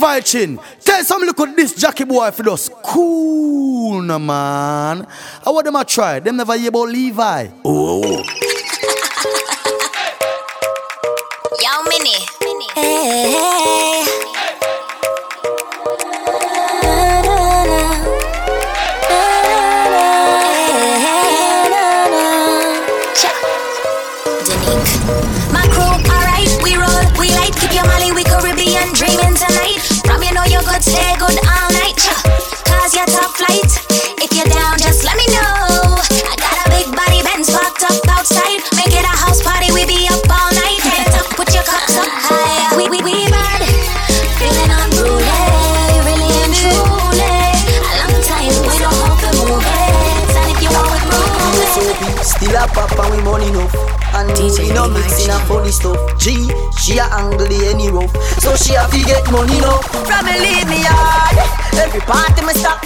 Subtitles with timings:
[0.00, 0.58] Levi Chin.
[0.82, 2.70] Tell some look at this Jackie boy for us.
[2.82, 5.06] Cool, no man.
[5.46, 6.20] I want them to try.
[6.20, 7.48] Them never hear about Levi.
[7.62, 8.00] Oh.
[11.60, 12.16] Yo, Mini.
[12.74, 13.99] Hey, hey.
[30.86, 31.39] You
[52.60, 53.72] a pop and we money enough.
[54.12, 55.44] And DJ we no mixing a G.
[55.48, 55.96] funny stuff.
[56.20, 58.12] G, she a angle the any rough.
[58.44, 59.80] So she a fi get money now.
[60.04, 61.40] From me leave me hard
[61.80, 62.84] Every party me stop.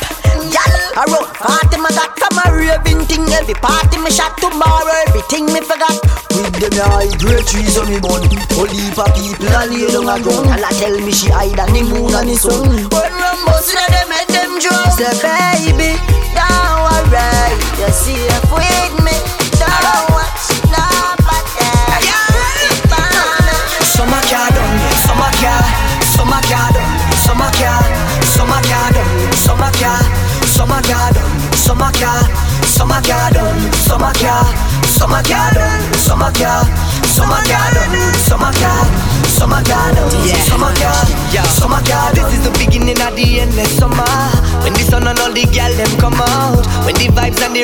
[0.52, 2.14] Y'all a rough party me got.
[2.14, 3.26] From a raving thing.
[3.34, 4.94] Every party me shot tomorrow.
[5.10, 5.98] Everything me forgot.
[6.30, 8.22] With them high great trees on me bun.
[8.54, 10.54] Whole heap of people a lay down a ground.
[10.54, 12.62] And I tell me she hide on the moon and the sun.
[12.94, 15.98] When rum bustin' a them head them drunk Say baby,
[16.36, 17.58] don't worry.
[17.80, 19.33] You're safe with me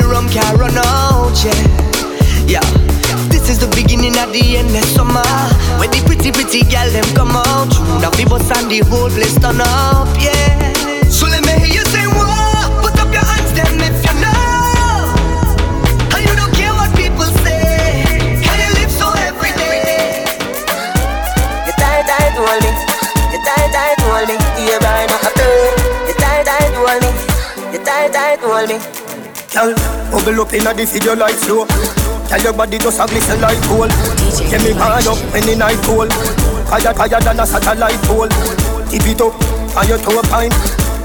[0.00, 1.99] the rum can run out, yeah.
[2.46, 2.64] Yeah.
[3.30, 5.22] This is the beginning of the endless summer.
[5.78, 7.70] When the pretty pretty gal them come out.
[8.02, 10.72] Now people and the whole place turn up, yeah.
[11.08, 12.82] So let me hear you say whoa.
[12.82, 15.14] Put up your hands then if you know.
[16.14, 18.02] And you don't care what people say.
[18.42, 20.26] Can you live so every day?
[21.66, 22.70] You tight, tight, hold me.
[23.30, 24.36] You tight, tight, hold me.
[24.66, 25.74] You burn up a bird.
[26.06, 27.10] You tight, tight, hold me.
[27.74, 28.78] You tight, tight, hold me.
[29.50, 29.74] Girl,
[30.10, 31.66] bubble up inna the video like flow.
[32.30, 33.90] Tell your body just a glisten like gold.
[34.46, 36.14] Get me hard up when the night cold.
[36.70, 38.30] Higher, higher than a satellite pole.
[38.86, 39.34] Tip it up
[39.74, 40.54] on your toe pine.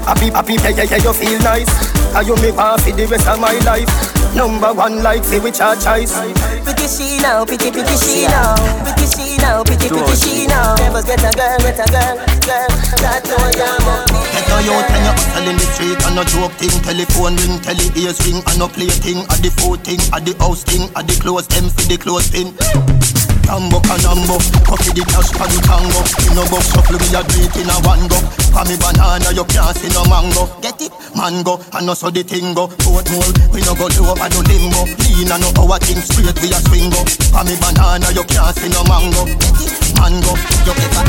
[0.06, 1.66] Happy, happy, yeah, yeah, yeah, you feel nice.
[2.14, 3.90] And you make want for the rest of my life.
[4.38, 6.14] Number one like say which our choice.
[6.62, 8.54] Pretty she now, pretty, pretty she now.
[8.86, 10.78] Pretty she now, pretty, pretty she now.
[10.78, 12.14] Never get a girl, get a girl,
[12.46, 12.70] girl.
[13.02, 14.25] That know you're
[14.56, 16.00] a youth and you hustle in the street?
[16.06, 19.50] And no joke thing Telephone ring, tele ears ring and no play thing At the
[19.60, 23.78] food thing, at the house thing, at the clothes them for the clothes pin Tambo
[23.78, 26.02] canambo, copy the cash for the tango.
[26.26, 28.18] You know go shuffle me a it in a one go.
[28.50, 30.50] For me banana you can't see no mango.
[30.58, 30.90] Get it?
[31.14, 32.66] Mango, and no so the thing go.
[32.82, 36.34] Boat mole, we no go low over no limbo Lean and no our thing straight
[36.42, 36.98] we a swing go.
[37.30, 39.30] For me banana you can't see no mango.
[39.38, 39.70] Get it?
[39.94, 40.34] Mango,
[40.66, 41.02] you get a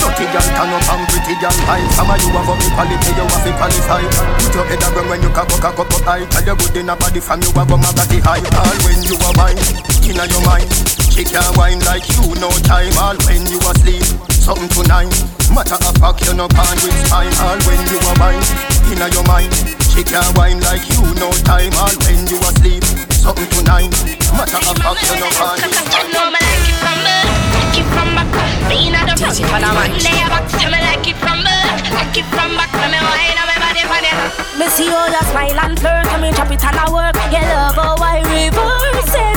[0.00, 1.84] Dirty girl turn up and pretty girl high.
[1.92, 4.02] Some of you have up the quality, you have to qualify
[4.40, 6.24] Put your head around when you cock up, cock up, up high.
[6.32, 8.40] Tell you good in a body from you have a magazine high.
[8.56, 9.60] All when you are wine,
[10.08, 12.90] inna your mind She can't wine like you, no time.
[12.98, 14.02] All when you asleep,
[14.34, 15.14] something to nine.
[15.54, 18.42] Matter of fact, you no can with spine All when you are wine,
[18.90, 19.54] inna your mind.
[19.94, 21.70] She can't wine like you, no time.
[21.78, 22.82] All when you asleep,
[23.14, 23.94] something to nine.
[24.34, 27.16] Matter of fact, you no can with spine know like it from me,
[27.54, 28.30] like it from back.
[28.66, 30.50] Me inna the front, but I'm on lay back.
[30.50, 31.56] Tell me like it from me,
[31.94, 32.74] like it from back.
[32.90, 34.10] Me wine on my body, body.
[34.58, 36.10] Me see how you smile and flirt.
[36.10, 37.14] Come in, chop it and I work.
[37.30, 39.33] You love how I reverse it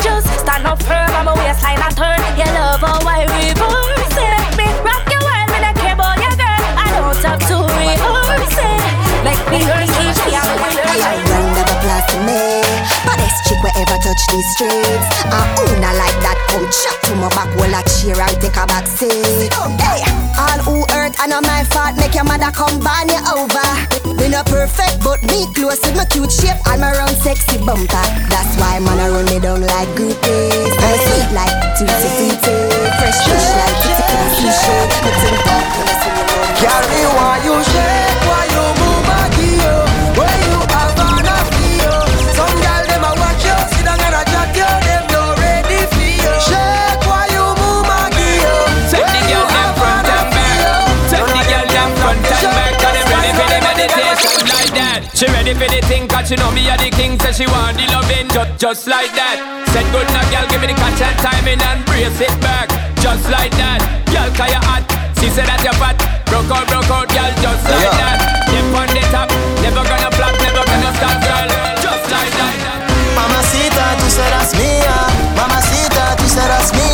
[0.66, 2.16] Firm I'm a waistline and turn
[14.17, 17.81] touch these streets I own a like that Come chat to my back While I
[17.85, 20.01] cheer and take a back seat Hey,
[20.38, 23.69] all who hurt and not my fault Make your mother come ban you over
[24.17, 28.08] Me not perfect but me close with my cute shape And my round sexy bumper
[28.29, 32.58] That's why man I run me down like goopies I'm a sweet like tutti frutti
[32.97, 34.75] Fresh fish like kitty kitty sushi
[35.05, 36.25] Cutting back when I see you
[36.58, 38.57] Girl, me want you shake, why you
[56.28, 59.40] She know me a the king, say she want the loving just, just like that.
[59.72, 62.68] Said good now, girl, give me the catch and timing and brace it back,
[63.00, 63.79] just like that.
[64.12, 64.84] Girl, cause your hat.
[65.16, 65.96] she said that you're fat.
[66.28, 68.20] Broke out, broke out, girl, just like yeah.
[68.20, 68.44] that.
[68.44, 69.32] Dip on the top,
[69.64, 71.47] never gonna flop, never gonna stop, girl,
[71.79, 72.56] just like that.
[73.16, 74.96] Mamacita, tú serás mía.
[75.32, 76.86] Mamacita, tú serás mía.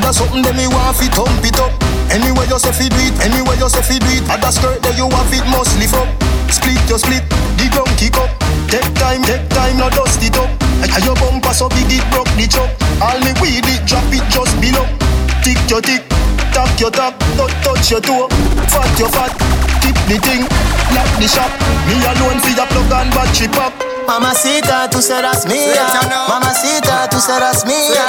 [0.00, 1.68] Ada something that me want fi thump it up.
[2.08, 4.24] Anywhere you say fi do it, anywhere you say fi do it.
[4.32, 6.08] Ada skirt that you have it must lift up.
[6.48, 7.20] Split you split,
[7.60, 8.32] the ground kick up.
[8.72, 10.48] Take time, take time, now dust it up.
[10.80, 12.72] And your bumper so big it broke the chop.
[13.04, 14.88] All me weed it, drop it just below.
[15.44, 16.00] Tick your tick,
[16.56, 18.32] tap your tap, don't touch your toe.
[18.72, 19.36] Fat your fat,
[19.84, 20.48] tip the thing,
[20.96, 21.52] lock the shop.
[21.84, 23.76] Me alone fi the plug and battery pop.
[24.08, 25.86] Mamacita, tú serás mía.
[26.26, 28.08] Mamacita, tú serás mía.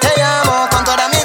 [0.00, 1.19] Te amo con toda mi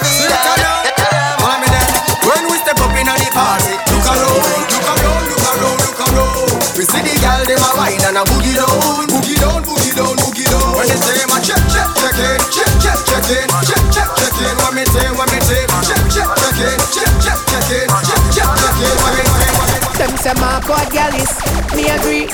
[6.85, 10.45] see the girl them a wine and a boogie down, boogie down, boogie down, boogie
[10.45, 10.69] down.
[10.77, 14.37] When they say my check, check, check in, check, check, check in, check, check, check
[14.45, 14.53] in.
[14.61, 18.21] What me say, what me say, check, check, check in, check, check, check in, check,
[18.33, 18.95] check, check in.
[19.01, 19.97] What me say, what me say.
[19.97, 21.33] Them say my God gal is
[21.73, 22.27] me agree,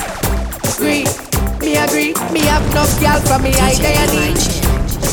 [0.76, 1.06] agree,
[1.62, 2.12] me agree.
[2.34, 4.36] Me have enough gal for me I day and need,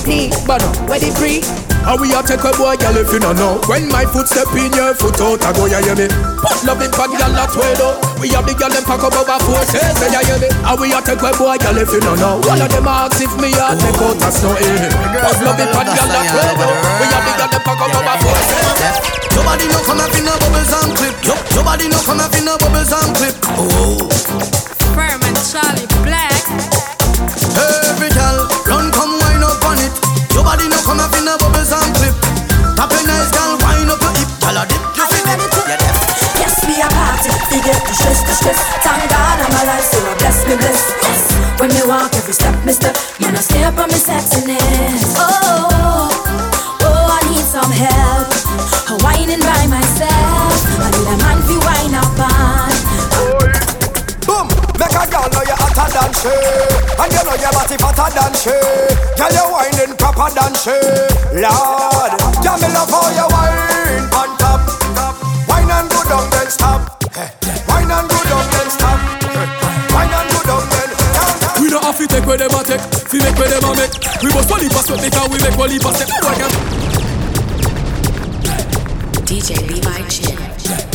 [0.07, 1.68] need, but no, where the free.
[1.83, 3.59] How we a take a boy, girl, if you don't know.
[3.65, 6.07] When my foot step in your foot out, I go, ya hear me.
[6.43, 7.97] Put love in bad girl, that way though.
[8.19, 10.49] We have the girl, them pack up over forces, say, ya hear me.
[10.61, 12.39] How we a take a boy, girl, if you don't know.
[12.45, 14.91] One of them ask if me a take out a snow, eh.
[15.23, 16.75] Put love in bad girl, that way though.
[16.99, 20.25] We have the girl, them pack up over four forces Nobody no come up in
[20.25, 21.15] no bubbles and clip.
[21.55, 23.35] Nobody no come up in no bubbles and clip.
[23.55, 24.09] Oh,
[24.93, 26.43] Firm and Charlie Black.
[27.87, 28.88] every girl run
[30.49, 32.17] Nobody no come up in no bubbles and clip.
[32.73, 34.81] Tap a nice girl wine up your hip, gyal a dip.
[34.97, 35.61] You Are you fit ready to?
[35.69, 36.41] Yeah, def.
[36.41, 37.29] Yes, we are party.
[37.53, 38.57] We get the stress, the stress.
[38.81, 40.81] Thank God I'm alive, so I bless me, bless.
[41.05, 41.21] Yes.
[41.61, 42.89] When me walk every step, mister,
[43.21, 45.21] man, I stay up on my sexiness.
[45.21, 46.09] Oh, oh,
[46.81, 48.33] oh, I need some help.
[48.89, 50.57] I'm whining by myself.
[50.81, 52.73] I need a man fi wine up on.
[54.25, 54.49] Boom!
[54.81, 56.33] Make a girl know you hotter than she
[57.01, 58.57] And you know your body fatter than she.
[59.13, 60.77] Girl you whining proper than she.
[61.37, 62.11] Lord
[62.41, 64.09] Girl me love how you whine.
[64.17, 64.61] On top
[65.45, 66.81] Wine and go down then stop.
[67.69, 68.99] Wine and go down then stop.
[69.93, 71.61] Wine and go down then down, down.
[71.61, 72.81] We don't have to take where them a take.
[72.81, 73.93] Fi make where them a make.
[74.23, 76.51] We must only pass what because we make only pass it Boy, can
[79.29, 80.88] DJ Levi Chin.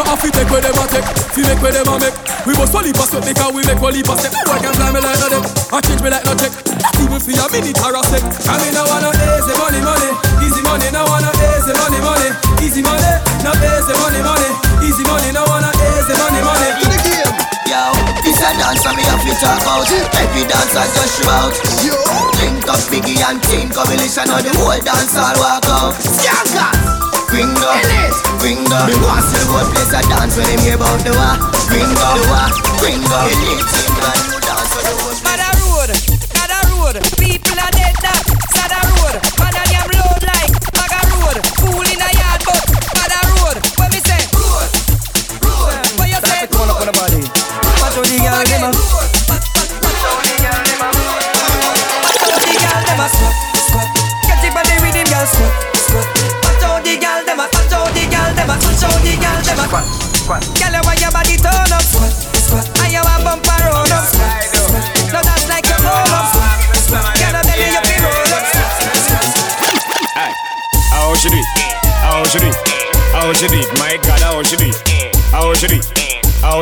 [0.00, 1.04] We don't have to take where them a take
[1.36, 2.16] Fi make where them a make.
[2.48, 5.00] We must only pass what because we make only pass it Boy, can fly me
[5.04, 6.56] like no them I change me like no check.
[6.80, 10.08] Not even for a minute or a sec Come in, I wanna easy money, money.
[10.40, 12.28] Easy money, no wanna easy money, money.
[12.64, 13.12] Easy money,
[13.44, 14.50] no easy money, money.
[14.88, 16.68] Easy money, no wanna easy money, money.
[16.80, 17.32] To the game.
[17.68, 17.92] Yo,
[18.24, 19.84] this a dance and me have to talk about
[20.16, 21.52] Every dancer just shout
[21.84, 21.92] Yo.
[22.40, 25.92] Link up Biggie and Team Coalition Now the whole dance all walk out.
[26.00, 27.70] Skankas Gringo
[28.42, 31.38] Gringo want see the whole place a dance When them hear about the war
[31.70, 32.50] Gringo The war
[32.82, 33.94] Gringo Elite team
[34.42, 35.22] dance for the whole place.
[35.22, 35.90] Mother road,
[36.34, 37.59] mother road, people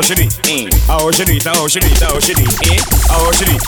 [0.09, 0.73] How she do it?
[0.89, 1.45] How she do it?
[1.45, 2.01] How she do it?
[2.01, 2.49] How she do it?
[2.65, 2.81] Eh?
[3.13, 3.61] How she do it?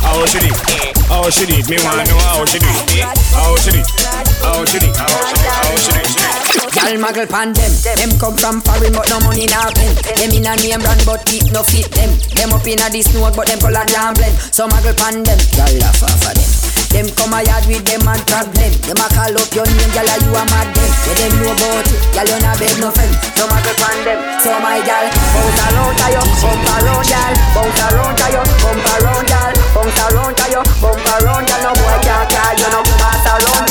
[0.00, 0.96] How she do it?
[1.04, 1.68] How she do it?
[1.68, 2.96] Me wanna know how she do it?
[2.96, 3.04] Eh?
[3.36, 3.92] How she do it?
[4.40, 4.96] How she do it?
[4.96, 5.52] How she do it?
[5.52, 6.72] How she do it?
[6.72, 7.72] Y'all muggle pan them.
[7.84, 9.92] Them come from foreign but no money now pen.
[10.16, 12.08] Them in a name brand but keep no fit them.
[12.40, 14.32] Them up in a this note but them pull a damn blend.
[14.48, 15.36] So muggle pan them.
[15.60, 16.71] Y'all laugh off of them.
[16.92, 18.72] Them come a yard with them and problem.
[18.84, 20.90] Them a call up your name, y'all you a mad them.
[21.08, 23.12] Where them know about it, y'all you not beg no friend.
[23.32, 24.20] So muggle pan them.
[24.44, 26.06] So my gal, bounce around to
[26.44, 28.26] bump around y'all, bounce around to
[28.60, 31.62] bump around y'all, bounce around to bump around y'all.
[31.64, 33.61] No boy can't call you no pass around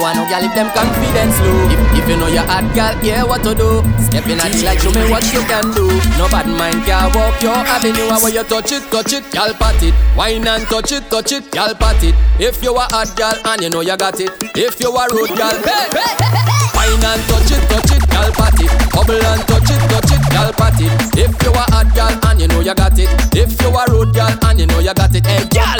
[0.00, 0.16] y'all.
[0.16, 3.22] Want no gal if them confidence low If, if you know you're hot gal, yeah
[3.22, 3.84] what to do?
[4.00, 5.86] Step in at it like show me what you can do.
[6.16, 8.08] No bad mind can walk your avenue.
[8.08, 9.94] And when you touch it, touch it, gal pat it.
[10.16, 12.14] Wine and touch it, touch it, gal pat it.
[12.40, 14.30] If you a hot gal and you know you got it.
[14.56, 16.60] If you a road gal, hey, hey, hey, hey.
[16.74, 18.72] Wine and touch it, touch it, gal pat it.
[18.92, 20.92] Bubble and touch it, touch it, gal pat it.
[21.16, 23.10] If you a hot gal and you know you got it.
[23.36, 25.26] If you a road gal and you know you got it.
[25.26, 25.79] Hey gal,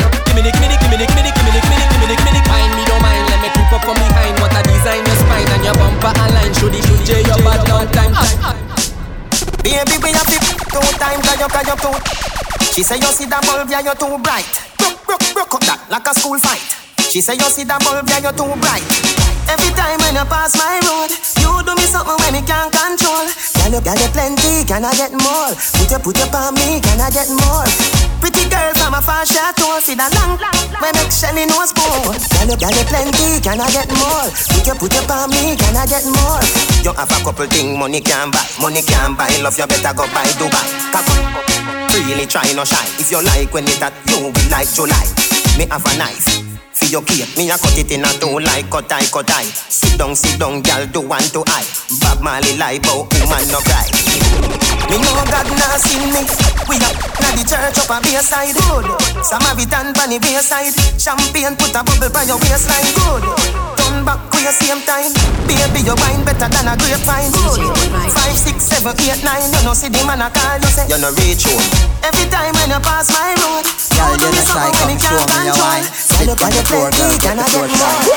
[9.70, 11.94] Baby, we have it two times, cause you, cause you too.
[12.74, 14.42] She say you see that bulb, yeah, you're too bright.
[14.82, 16.58] Broke, broke, broke up that like a school fight.
[17.06, 18.82] She say you see that bulb, yeah, you're too bright.
[19.46, 23.30] Every time when you pass my road, you do me something when me can't control.
[23.62, 24.66] Can you, can you plenty?
[24.66, 25.54] Can I get more?
[25.54, 27.66] Put your, put your on me, can I get more?
[28.20, 30.36] Pretty girl from a far chateau, see that long,
[30.80, 32.12] when make Shelly nose bow.
[32.36, 33.40] Can you, can you plenty?
[33.40, 34.28] Can I get more?
[34.52, 36.40] Put your, put your on me, can I get more?
[36.84, 39.32] You have a couple thing money can buy, money can buy.
[39.40, 40.68] Love you better go buy Dubai.
[42.10, 42.84] Really try no shy.
[42.98, 45.06] If you like when it that you will like July.
[45.56, 46.49] Me have a knife.
[46.80, 49.44] For your cake, me a cut it in a two like cut eye, cut eye.
[49.68, 51.66] Sit down, sit down, gal, do one to eye.
[52.00, 53.84] Bob Marley lie, bout woman no cry.
[54.88, 56.24] Me know God nah see me.
[56.72, 58.56] We up na the church up a bayside.
[58.56, 58.88] Good.
[59.22, 60.72] Samaritan pan the bayside.
[60.96, 62.88] Champagne put a bubble by your waistline.
[62.96, 63.22] Good.
[63.76, 65.12] Turn back with your same time.
[65.46, 67.30] Baby, your wine better than a grapevine.
[67.30, 67.60] Good.
[68.10, 69.46] Five, six, seven, eight, nine.
[69.52, 71.62] You know see the man a call you say you no reach home.
[72.02, 74.98] Every time when you pass my road, Girl, you do you me the psycho, when
[74.98, 75.70] show me your control.
[75.70, 75.86] wine.
[75.86, 77.50] Girl, Sit you on got the the floor, plenty, girl, can I get the get
[77.50, 77.76] floor more?
[77.76, 78.10] shine.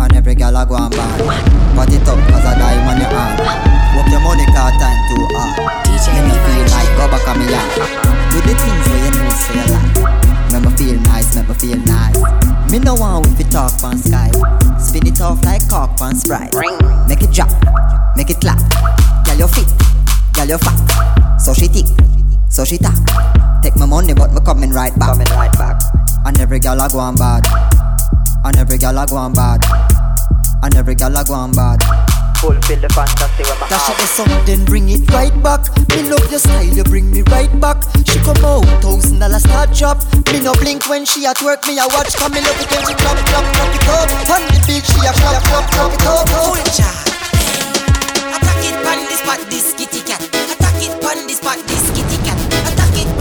[0.00, 1.20] And every girl a go and bad.
[1.76, 3.40] Put it up cause I die on your hand.
[3.96, 5.58] Work your money car time too hard.
[6.12, 7.70] Make me feel like go back on me yard.
[8.32, 10.52] Do the things where you know so you like.
[10.52, 12.16] Make me feel nice, make me feel nice.
[12.70, 14.36] Me no want with it talk on Skype.
[14.80, 16.54] Spin it off like cock on Sprite.
[17.08, 17.50] Make it drop,
[18.16, 18.58] make it clap.
[19.26, 19.68] Girl you fit,
[20.32, 21.40] girl you fat.
[21.40, 21.86] So she thick,
[22.58, 22.98] so she tap.
[23.62, 25.14] Take my money but me coming right back.
[25.14, 25.78] Coming right back.
[26.26, 27.46] And every girl a go on bad.
[28.42, 29.62] And every girl a go on bad.
[30.66, 31.78] And every girl a go on bad.
[32.42, 35.70] Fulfill the fantasy with my Dash it something, bring it right back.
[35.94, 37.78] Me love your style, you bring me right back.
[38.02, 40.02] She come out, thousand dollar start drop.
[40.34, 42.10] Me no blink when she at work, me a watch.
[42.18, 44.34] Come me love it when she clap, clap, clap it up.
[44.34, 46.26] On the beat, she a clap, clap, clap it up.
[46.26, 46.94] Culture.
[48.34, 50.22] Attack it pon this spot, this kitty cat.
[50.26, 51.77] Attack it pon this spot, this.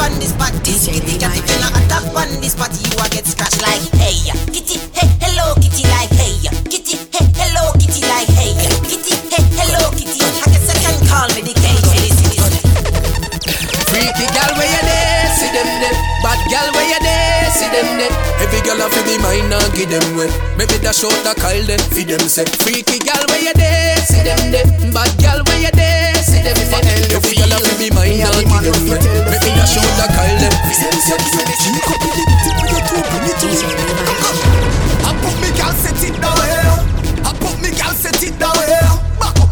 [0.07, 1.35] Pon this spot, this kitty cat.
[1.35, 4.15] If you not attack pon this spot, you a get scratched like hey
[4.55, 6.31] kitty, hey hello kitty like hey
[6.71, 8.55] kitty, hey hello kitty like hey
[8.87, 10.23] kitty, hey hello kitty.
[10.23, 12.39] I guess I can call me the cage for this city.
[13.91, 15.97] Freaky gal where you there, see them there.
[16.23, 18.13] Bad gal where you there, see them there.
[18.39, 20.31] Every a fi be mine and give them way.
[20.55, 22.47] Maybe dash out the Kyle there, fi them say.
[22.63, 24.67] Freaky gal where you there, see them there.
[24.95, 27.17] Bad gal where you there, see them there.
[27.17, 29.01] Every gal a fi be mine give them way.
[29.27, 31.17] Maybe dash out the Kyle there, fi them say.
[31.57, 33.37] Cheek up in the tip with your two minute
[35.03, 36.75] I put me gal set it down here.
[37.25, 38.89] I put me gal set it down here.
[39.19, 39.51] Back up.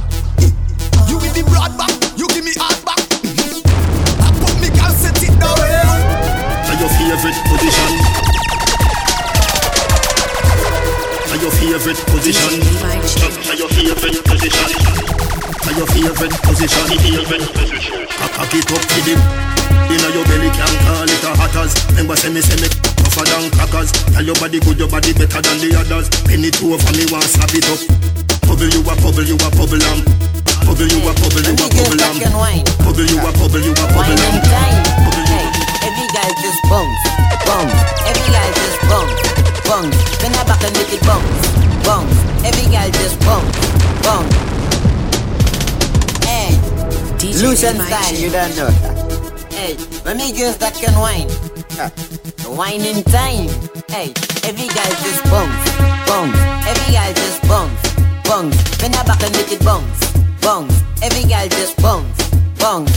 [1.09, 3.01] You with the broad back, you give me hard back.
[3.03, 5.85] I put me gal set it down here.
[6.65, 7.91] Are your favorite position?
[11.31, 12.61] Are your favorite position?
[13.49, 15.14] Are your favorite position?
[15.65, 16.85] Are your favorite position?
[16.93, 18.05] Favorite position.
[18.05, 19.17] Cock it up to them.
[19.89, 21.73] Inna your belly can call it a hatters.
[21.89, 23.89] Remember say me say me tougher than crackers.
[24.13, 26.05] Tell your body good, your body better than the others.
[26.29, 27.81] Penny it over me, want slap it up.
[28.45, 30.05] Bubble you a bubble, you a bubble lamb.
[30.69, 32.17] Bubble you a bubble, you a bubble lamb.
[32.85, 34.37] Bubble you a bubble, you a bubble lamb.
[35.81, 37.01] Every guy just bounce,
[37.41, 37.73] bounce.
[38.05, 39.17] Every guy just bounce,
[39.65, 39.97] bounce.
[40.21, 41.41] Then I back and make it bounce,
[41.81, 42.17] bounce.
[42.45, 43.49] Every guy just bounce,
[44.05, 44.29] bounce.
[47.25, 49.51] Hey, Lucian style, you don't know that.
[49.51, 49.73] Hey,
[50.05, 51.25] let me girls that can whine.
[51.73, 51.89] Huh.
[52.53, 53.49] Wine in time.
[53.89, 54.13] Hey,
[54.45, 55.65] every guy just bounce,
[56.05, 56.37] bounce.
[56.69, 57.81] Every guy just bounce,
[58.29, 58.77] bounce.
[58.77, 60.83] Then I back and make it bounce, bounce.
[61.01, 62.13] Every guy just bounce,
[62.61, 62.93] bounce.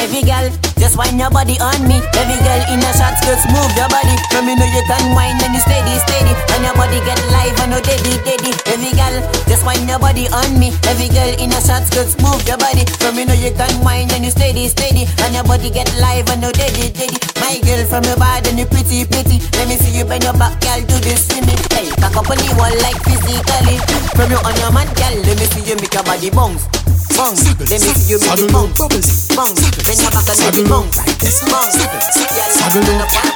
[0.00, 0.48] Every girl,
[0.82, 2.02] just wind your body on me.
[2.18, 4.18] Every girl in a short skirts, move your body.
[4.34, 6.34] Let me know you can wind and you steady, steady.
[6.58, 8.50] And your body get live and no daddy, daddy.
[8.66, 9.14] Every girl,
[9.46, 10.74] just wind your body on me.
[10.90, 12.82] Every girl in a short skirts, move your body.
[12.98, 15.06] Let me know you can wind and you steady, steady.
[15.22, 17.14] And your body get live and no daddy, daddy.
[17.38, 19.38] My girl from your body and you pretty, pretty.
[19.54, 21.54] Let me see you bend your back, girl, do this for me.
[21.70, 23.78] Hey, back up on the wall like physically.
[24.18, 26.66] From you on your man, girl, let me see you make your body bounce.
[27.14, 29.30] Bounce, let me see you make it bounce.
[29.36, 30.96] Bounce, then your back and make it bounce.
[31.44, 33.32] Bounce, girl, do the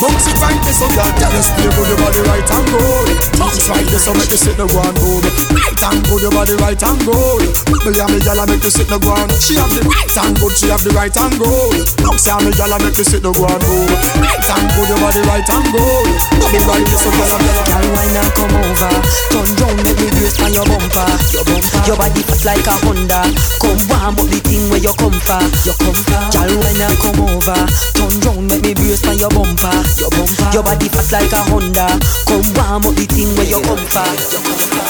[0.00, 3.68] Bounce it right there so girl tell us with your body right and good Bounce
[3.68, 7.00] right so make you sit the ground good Right and good your body right and
[7.04, 10.56] good Bubble me gyal make you sit the ground She have the right and good
[10.56, 13.60] She have the right and good Bounce on me gyal make you sit the ground
[13.60, 13.92] good
[14.24, 16.08] Right and good your body right and good
[16.40, 18.92] Bubble right there so gyal gyal Girl, why not come over?
[19.30, 21.06] Turn round, make me brace on your bumper.
[21.30, 21.80] Your bumper.
[21.86, 23.22] Your body fast like a Honda.
[23.62, 25.40] Come warm up the thing where you come for.
[25.64, 26.20] You come for.
[26.34, 27.60] Girl, why not come over?
[27.92, 29.68] Turn round, make me brace on your bumper.
[30.00, 30.48] Your bumper.
[30.56, 31.86] Your body fast like a Honda.
[32.24, 34.08] Come warm up the thing where you come for.
[34.32, 34.84] You come for.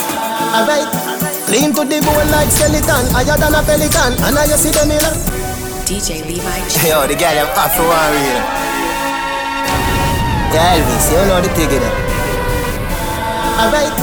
[0.54, 0.86] Alright,
[1.50, 4.14] clean to the bone like skeleton, higher than a pelican.
[4.22, 5.14] And now you see the mirror.
[5.86, 8.38] DJ Levi Yo, the girl I'm off for one real.
[10.54, 11.94] Yeah, Elvis, you know the thing, you know.
[13.58, 13.94] Alright.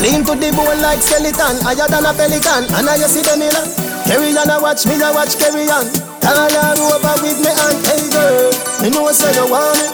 [0.00, 3.52] Clean to the bone like skeleton, higher than a pelican, and I see them in
[3.52, 3.62] a
[4.04, 6.05] Carry on, I watch me, I watch carry on.
[6.24, 8.48] All over with me and hey girl,
[8.80, 9.86] me know say you want me.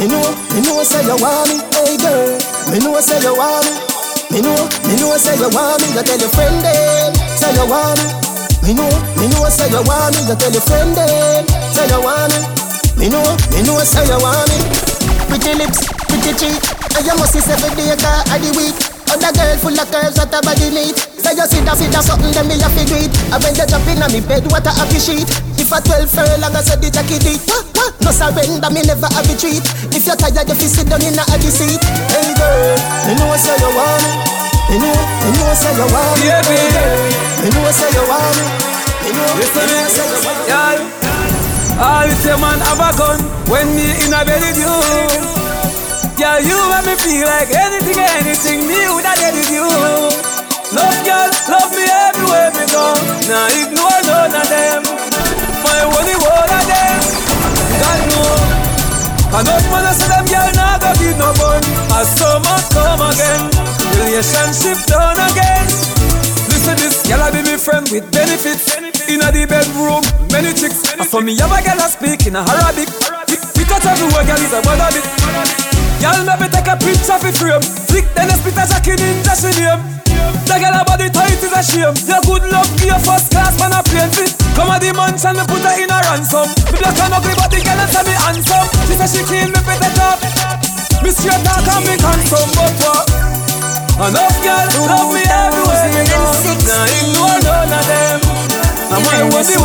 [0.00, 0.24] Me know,
[0.56, 2.32] me know say you want me, hey girl.
[2.72, 3.90] Me know say you want me.
[4.30, 4.54] Me know,
[4.86, 5.90] me know I say you want me.
[5.90, 8.06] You tell your friend them, say you want me.
[8.62, 8.86] Me know,
[9.18, 10.22] me know say you want me.
[10.30, 12.40] You tell your friend them, say you want me.
[12.96, 14.58] Me know, me know I say you want me.
[15.26, 16.62] Pretty lips, pretty cheek,
[17.04, 18.89] you must see every day car of the week.
[19.10, 20.94] Other girl full of curves that her body neat.
[20.94, 23.10] Say you sit down, sit down, something then me have to do it.
[23.34, 25.26] And when you jump in on me bed, what a happy sheet.
[25.58, 26.94] If a 12 furlong, I said it.
[26.94, 27.90] Wah, wah.
[28.06, 29.66] No surrender, me never have a treat.
[29.90, 31.82] If you're tired, you fi sit down in a the seat.
[32.14, 32.78] Hey girl,
[33.10, 34.10] me know say you want me.
[34.70, 36.30] Me know, me know say you want me.
[36.30, 36.82] Yeah, baby.
[37.42, 38.44] Me know say you want me.
[39.04, 40.54] Me know, Listen, know say you want me.
[40.54, 40.80] y'all.
[41.82, 43.18] All this a man have a gun
[43.50, 45.49] when me in a bed with you.
[46.20, 49.64] Girl, you make me feel like anything, anything me woulda did with you.
[50.76, 52.92] Love, girl, love me everywhere me go.
[53.24, 54.84] Now ignore none of them.
[55.64, 57.00] My only one of them.
[57.80, 58.36] God know.
[59.32, 61.64] Enough man I say them girl nah go give no bun.
[61.96, 63.48] As summer come again,
[63.96, 65.72] relationship done again.
[66.52, 68.76] Listen this, girl I be me friend with benefits.
[69.08, 70.84] Inna the bedroom, many chicks.
[70.84, 72.92] I saw me have a girl a speak in Arabic.
[73.24, 75.69] We, we touch everywhere, girl is a bad
[76.00, 76.02] habit.
[76.02, 77.62] Girl, maybe take a picture for frame.
[77.88, 79.80] Flick then a spit a jacket in just a name.
[80.46, 81.94] The girl her body tight is a shame.
[82.08, 84.34] Your good luck be a first class man a plane fit.
[84.56, 86.48] Come at the mansion, me put her in a ransom.
[86.72, 88.66] Me black and ugly, but the girl say me handsome.
[88.88, 90.18] She say she clean me fit the top.
[91.04, 93.06] Me straight talk and me handsome, but what?
[94.00, 96.02] Enough girl love me everywhere me.
[96.66, 98.20] Now ignore none of them.
[98.90, 99.62] I'm one of them.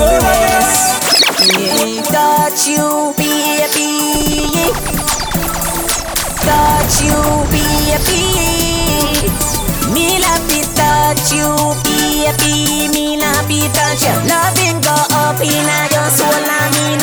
[1.50, 5.25] Me touch you, baby.
[6.46, 7.18] You,
[7.50, 8.22] baby.
[9.92, 10.20] Me
[10.78, 11.50] touch you,
[11.84, 12.88] baby.
[12.94, 13.18] Me
[13.74, 14.14] touch you.
[14.30, 16.98] Loving go up in your soul, and me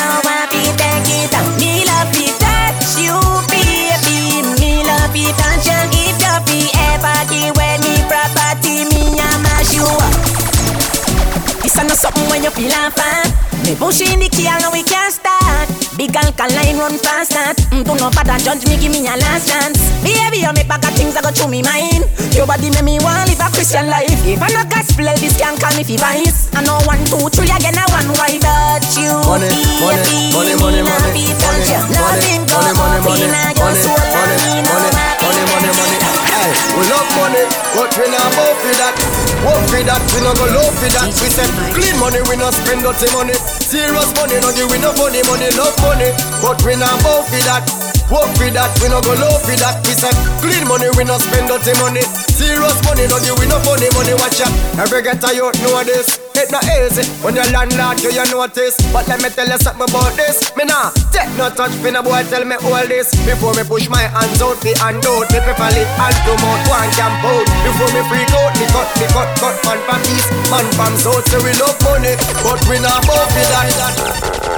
[11.72, 13.24] This ain't no something when you feel fan.
[13.64, 15.72] Me push in the key and we can't start.
[15.96, 17.56] Big alkaline run fast that.
[17.72, 19.80] Mm, do not bother judge me, give me a last chance.
[20.04, 22.04] Baby, you make bag of things that go through me mind.
[22.36, 24.20] Your body make me want live a Christian life.
[24.20, 26.52] If I no gospel, this can call me fi vice.
[26.52, 28.44] I know one, two, three again, I one wife.
[28.44, 29.48] But you, Money,
[29.80, 33.96] money, money, money, money, money, Loving go money, money, up money, in money, your soul,
[33.96, 35.96] money, and me no money, want to money, money, take money.
[35.96, 36.20] it down.
[36.36, 39.21] Hey, we love money, but we not both for that.
[39.42, 41.10] Work for that, we no go low for that.
[41.18, 43.34] We say clean money, we no spend dirty money.
[43.58, 47.42] Serious money, no give we no funny money, love money, but we not both for
[47.50, 47.66] that.
[48.06, 49.82] Work for that, we no go low for that.
[49.82, 52.06] We say clean money, we no spend dirty money.
[52.42, 54.18] Serious money, no give we no funny money.
[54.18, 56.18] Watch out, every get a youth know this.
[56.34, 58.74] It not easy when your landlord you you notice.
[58.90, 60.50] But let me tell you something about this.
[60.58, 61.70] Me nah take no touch.
[61.86, 64.58] Me no boy tell me all this before me push my hands out.
[64.58, 67.46] The hand out, me prefer it hand to mouth one camp out.
[67.62, 71.22] Before me freak out, me cut, me cut, cut man from east, man from south.
[71.30, 73.70] Say we love money, but we not both for that.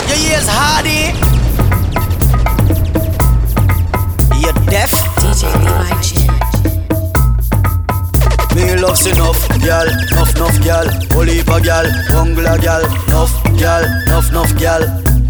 [0.09, 1.13] Your ears hardy.
[1.13, 1.21] Eh?
[4.41, 4.89] You deaf?
[5.21, 6.44] DJ Levi Chin.
[8.55, 10.87] Me loves enough, gal, enough, enough, gal.
[11.11, 15.24] For gal, hungla gal, enough, gal, enough, enough, gal.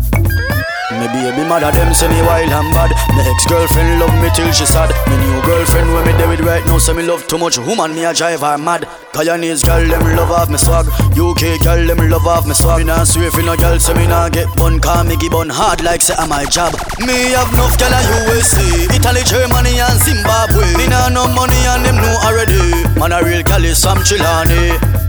[1.05, 2.89] Me baby mother them say me wild and bad.
[3.13, 4.89] Me ex-girlfriend love me till she sad.
[5.05, 7.59] Me new girlfriend when me there with right now say me love too much.
[7.59, 8.89] Woman me a drive her mad.
[9.13, 10.87] Guyanese girl them love off me swag.
[11.13, 12.79] UK girl them love off me swag.
[12.79, 14.81] Me nah swear for no girl say me nah get bun.
[14.81, 16.73] Cause me give bun hard like say I'm my job.
[17.05, 18.01] Me have enough girl a.
[18.25, 18.65] USA
[18.97, 20.65] Italy, Germany and Zimbabwe.
[20.81, 22.65] Me nah no money and them know already.
[22.99, 25.04] Man a real gal is some Chilani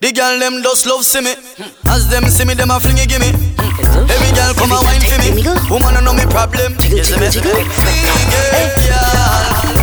[0.00, 1.34] the girl them just love see me.
[1.90, 3.34] As them see me, them a fling it gimme.
[4.06, 5.42] Every girl come a wine for me.
[5.66, 6.78] Woman I know me problem?
[6.86, 7.26] Yes, me?
[7.26, 7.66] See me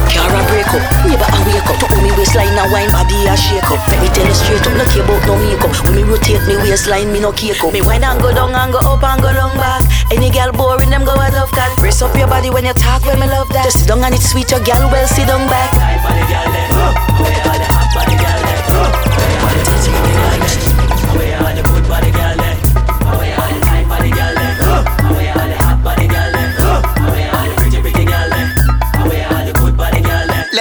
[0.07, 1.83] Cara break up, never a wake up?
[1.83, 3.83] Put me waistline and wine, body a shake up.
[3.91, 5.75] Let me tell you straight up, not care about no makeup.
[5.83, 7.75] When me rotate me waistline, me no cake up.
[7.75, 9.83] Me wine and go down and go up and go down back.
[10.15, 11.75] Any girl boring, them go I love that.
[11.83, 13.67] Brace up your body when you talk, when me love that.
[13.67, 15.75] Just sit down and it's sweet, your girl well sit down back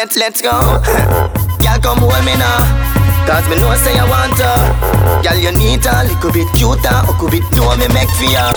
[0.04, 0.52] Let's let's go.
[1.64, 2.60] Girl, come hold me now.
[3.24, 5.24] Cause me know say I want her.
[5.24, 8.52] Girl, you need her, little bit cuter, or could bit know me make for ya.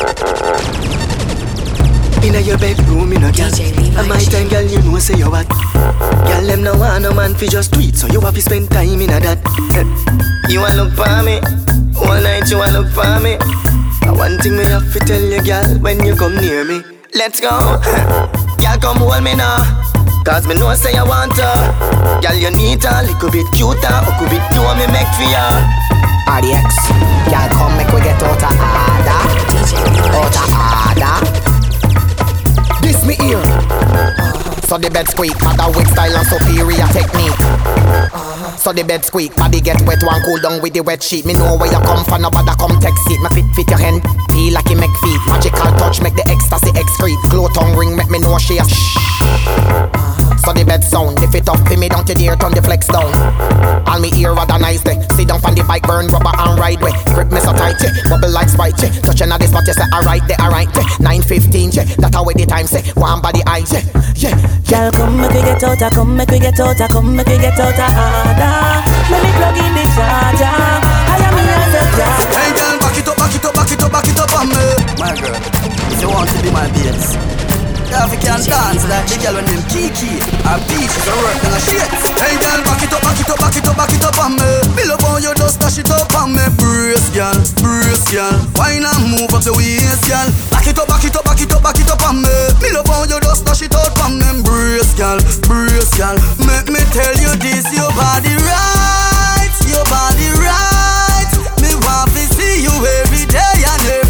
[2.19, 3.47] Inna your bedroom, inna girl.
[3.95, 5.47] At my time, girl, you know say you what.
[6.27, 8.99] Girl, them no want no man fi just tweet, so you have to spend time
[8.99, 9.39] inna that.
[10.51, 11.39] you want look for me,
[11.95, 13.39] all night you want look for me.
[14.19, 16.83] One thing me have to tell you, girl, when you come near me.
[17.15, 17.79] Let's go.
[18.59, 19.86] girl, come hold me now.
[20.27, 22.19] Cause me know say you want her.
[22.19, 25.63] Girl, you need her, little bit cuter, or could be know me make for ya.
[26.27, 26.91] RDX,
[27.31, 29.23] girl, come make we get out of order.
[30.11, 31.15] Out of order.
[32.83, 33.39] This me ear.
[34.67, 37.39] So the bed squeak, other with style and superior technique.
[38.59, 41.25] So the bed squeak, body get wet, one cool down with the wet sheet.
[41.25, 43.23] Me know where you come from, nobody come text it.
[43.23, 44.03] Me fit fit your hand,
[44.35, 45.21] feel like you make feet.
[45.31, 47.15] Magical touch, make the ecstasy excrete.
[47.31, 50.16] Glow tongue ring, make me know she a shh.
[50.43, 52.61] So the bed sound, if it up, pin me down to the earth, turn the
[52.61, 53.09] flex down.
[53.87, 54.95] All me ear rather nice day.
[55.15, 56.93] Sit down on the bike, burn rubber and ride way.
[57.13, 57.91] Grip me so tight, yeah.
[58.09, 58.91] bubble like sprite, yeah.
[59.01, 60.87] Touching at the spot, you say alright, there, alright, yeah.
[61.03, 61.83] 9:15, yeah.
[61.83, 61.95] Eh.
[61.99, 62.83] That how the time say.
[62.95, 63.83] One body eyes, eh.
[64.15, 64.57] yeah, yeah.
[64.67, 65.89] Girl, come make we get out, ah.
[65.89, 66.87] come make we get out, ah.
[66.87, 67.91] come make we get out ah.
[67.91, 68.87] harder.
[69.09, 70.55] Let me plug in the charger.
[71.11, 72.13] I am here as a jar.
[72.35, 74.45] Hey girl, back it up, back it up, back it up, back it up on
[74.51, 74.63] me.
[74.99, 75.35] My girl,
[75.91, 77.46] if you want to be my BS.
[77.93, 81.87] African dance like the girl when them Kiki and Peaches are working a shit.
[82.19, 84.35] Hey girl, back it up, back it up, back it up, back it up on
[84.35, 84.49] me.
[84.75, 86.43] Me love how you just dash it up on me.
[86.59, 88.35] Brace, girl, brace, girl.
[88.57, 90.27] Why not move up the waist, girl?
[90.51, 92.37] Back it up, back it up, back it up, back it up on me.
[92.59, 94.43] Me love how you just dash it up on me.
[94.43, 96.17] Brace, girl, brace, girl.
[96.43, 101.29] Make me tell you this, your body right, your body right.
[101.63, 102.73] Me want to see you
[103.03, 104.06] every day and every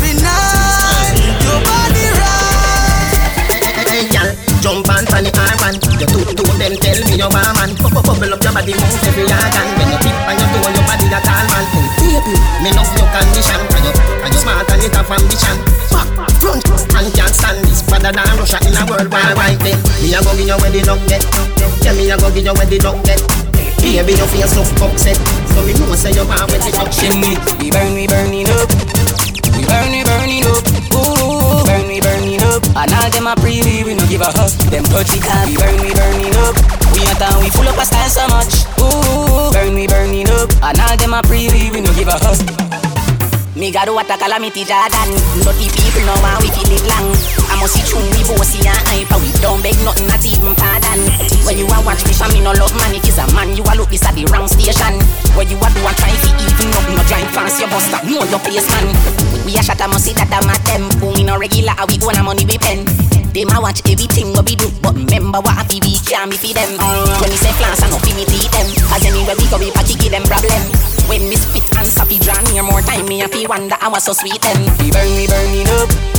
[4.67, 7.71] jump on funny R1 You two, two them tell me you're a man.
[7.79, 11.07] Bubble up your body, move every organ When you tip on your toe, your body
[11.07, 11.65] a tall man.
[11.71, 13.61] Hey, baby, me love your condition.
[13.71, 15.57] Cause you, cause you smart and you have ambition?
[15.87, 16.09] Back,
[16.43, 19.63] front, and can't stand this Better than Russia in a world wide wide
[20.03, 21.23] Me a go give you where the dog get.
[21.85, 23.23] Yeah, me a go give you where the dog get.
[23.79, 25.15] Baby, your face look upset.
[25.55, 28.67] So me know say you want when up shit me We burn, we burning up.
[29.55, 30.65] We burn, we burning up.
[30.91, 31.16] Ooh,
[32.77, 34.53] And all them a pre we no give a fuck.
[34.69, 36.53] Them touch it up We burn, we burning up.
[36.93, 38.69] We a town, we full up a style so much.
[38.77, 40.53] Ooh, burn, we burning up.
[40.61, 42.37] And all them a pre we no give a fuck.
[43.57, 45.09] Me got what a calamity Jordan.
[45.41, 49.09] Dirty people know how we feel it long must see true we bossy and hype
[49.19, 51.01] We don't beg nothing not even pardon
[51.45, 53.65] When you a watch fish and me no love man If it's a man you
[53.65, 54.99] a look this at the wrong station.
[55.33, 58.03] When you a do a try fi even up No drive fast you bust up
[58.05, 58.87] know your place man.
[59.45, 62.17] We a shot a must see that I'm a tempo We no regular we on
[62.17, 62.85] a money we pen.
[63.33, 66.37] Them a watch everything what we do But remember what I feel we can't be
[66.37, 66.71] for them.
[67.21, 68.67] When we say flans I no fi me teeth them.
[68.91, 70.61] Cause anywhere we go we party give them problem.
[71.09, 74.05] When me spit and sappy draw near more time Me a fi wonder how was
[74.05, 74.59] so sweet them.
[74.83, 76.16] We burn, we burning up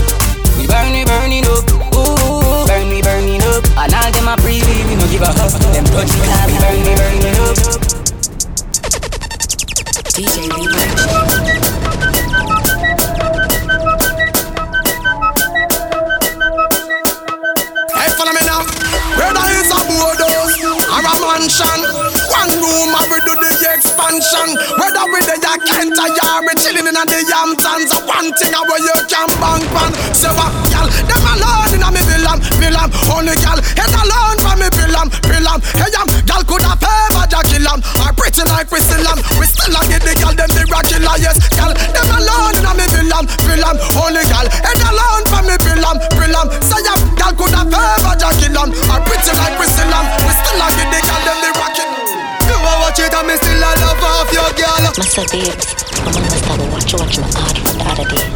[0.59, 1.64] We burn, we burning up.
[1.94, 3.64] Ooh, burn, we burning up.
[3.79, 5.55] And all them a pre we no give a fuck.
[5.73, 7.59] Them touch it up We burn, we burning up
[10.18, 12.09] DJ Reverb
[16.79, 18.62] Hey, follow me now.
[19.18, 21.81] Whether it's a boardhouse or a mansion,
[24.09, 24.57] expansion.
[24.81, 28.61] Whether we the ya Kent or ya we chilling in the Hamptons, one thing I
[28.64, 29.92] where you can bank pan.
[30.16, 30.88] Say uh, what, gal?
[30.88, 32.88] Them alone in a me villam, villam.
[33.12, 35.59] Only gal head alone for me villam, villam.
[35.77, 37.81] Hey, am gal coulda pay but ya kill 'em.
[38.01, 39.18] Or pretty like we still 'em.
[39.37, 41.73] We still a get the gal them miraculous, yes, gal.
[41.75, 43.77] Them alone in a me villam, villam.
[43.92, 46.47] Only gal head alone for me villam, villam.
[46.64, 48.68] Say am gal coulda pay but ya kill 'em.
[48.88, 50.05] Or pretty like we still 'em.
[50.25, 50.97] We still a the them the
[54.98, 58.26] Massa babes, I'm on the start watch you watch my hard from the other day.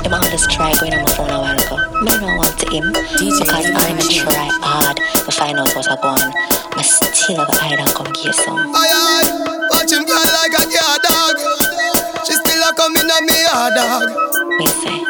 [0.00, 1.76] Them all just try going on my phone a while ago.
[2.00, 6.24] Me no want to him because I'm try hard to find out what's going on.
[6.72, 8.56] I still have a hide and come get some.
[8.56, 9.28] Aye aye,
[9.76, 11.36] watch him girl like a cat dog.
[12.24, 14.08] She still a come in a me yard dog.
[14.56, 15.04] Me say,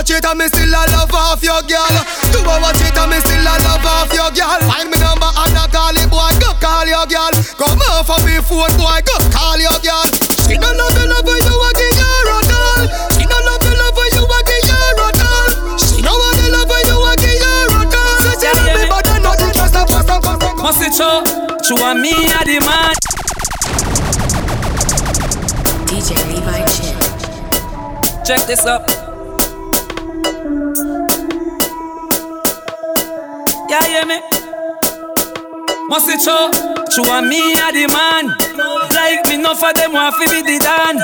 [0.00, 1.92] watch it and me still a love off your girl.
[2.32, 4.56] You a watch it and me still a love off your girl.
[4.64, 6.32] Find me number and a call it, boy.
[6.40, 7.28] Go call your girl.
[7.60, 8.96] Come off of me phone, boy.
[9.04, 10.08] Go call your girl.
[10.48, 12.80] She don't love you, love you, a give her a doll.
[13.12, 15.76] She don't love you, love you, a give her a doll.
[15.76, 18.16] She don't want to love you, a give her a doll.
[18.24, 20.96] So she love me, but then nothing just a pass and pass and Must it
[20.96, 21.20] show
[21.60, 22.96] She want me a the man
[25.84, 28.99] DJ Levi Chin Check this up
[30.70, 30.78] Yeah,
[33.90, 34.22] hear me?
[35.88, 36.52] Must it show?
[36.94, 38.28] True and me a the man.
[38.94, 40.94] Like me, no for them want fi be the dan.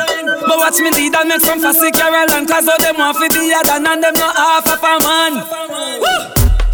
[0.47, 3.27] But watch me lead and make some fussy Carol and cause all them want fi
[3.27, 5.43] be a dan and them not half of a man.
[5.99, 6.07] Woo!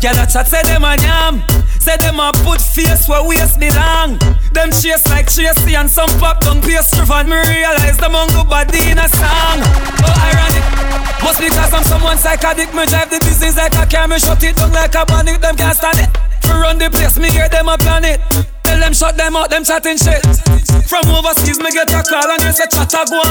[0.02, 1.40] Girl a chat say them a yam.
[1.82, 4.16] Say them a put face where waist belong.
[4.54, 8.44] Them chase like Tracy and some pop down pastry van me realize them on go
[8.44, 9.58] body in a song.
[10.06, 10.62] Oh ironic.
[11.24, 12.72] Must be cause I'm someone psychotic.
[12.72, 15.40] Me drive the business like a car, me shut it down like a panic.
[15.40, 16.10] Them can't stand it.
[16.46, 18.20] For run the place, me hear them a planet.
[18.64, 20.22] Tell them shut them out, them chatting shit.
[20.86, 23.22] From overseas, me get a call and they say chat a go.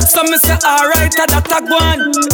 [0.00, 1.78] Some me say alright, a that a go.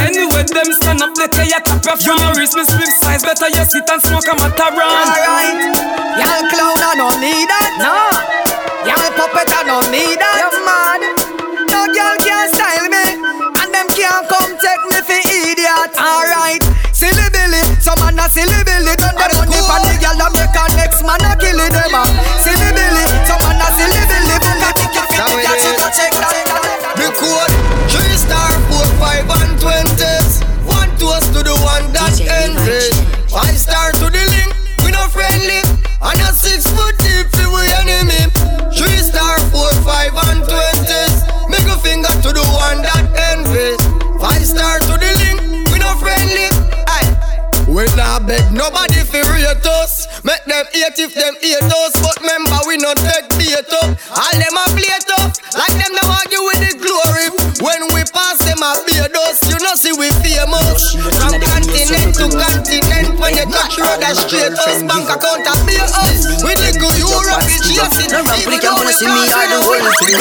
[0.03, 3.23] Anyway, them stand up, they tell you cap off from your wrist, me slip size.
[3.23, 4.83] Better you sit and smoke a mataran.
[4.83, 5.77] Alright,
[6.19, 7.71] y'all clown, I don't need that.
[7.79, 7.95] No,
[8.89, 10.37] y'all puppet, I don't need that.
[10.43, 11.22] You're mad.
[17.83, 18.95] Some man a silly billy.
[18.95, 21.75] Don't they run if and the girl a make a next man a kill it
[21.75, 22.07] them ah.
[22.07, 23.05] a silly billy.
[23.27, 24.37] Some man a silly billy.
[24.39, 26.35] Book a ticket for the girl she go check that.
[26.95, 27.55] The code
[27.91, 30.47] three star four five and twenties.
[30.63, 32.95] One toast to the one that envy.
[33.27, 34.55] Five star to the link.
[34.87, 35.67] We no friendly.
[36.03, 37.02] And a six foot
[47.83, 50.07] We not beg nobody fi rate us.
[50.23, 51.93] Make them hate if them hate us.
[51.99, 53.99] But remember we not take bait up.
[54.07, 55.35] All them a play tough.
[55.59, 57.27] Like them no argue with the glory.
[57.59, 59.43] When we pass them a beard us.
[59.51, 60.95] You know see we famous.
[60.95, 62.92] From continent to continent.
[63.23, 64.83] When you touch road that straight us.
[64.83, 65.95] Bank account a pay us.
[66.43, 68.11] We little Europe we chase it.
[68.11, 70.19] No rapper can wanna see me I the whole thing.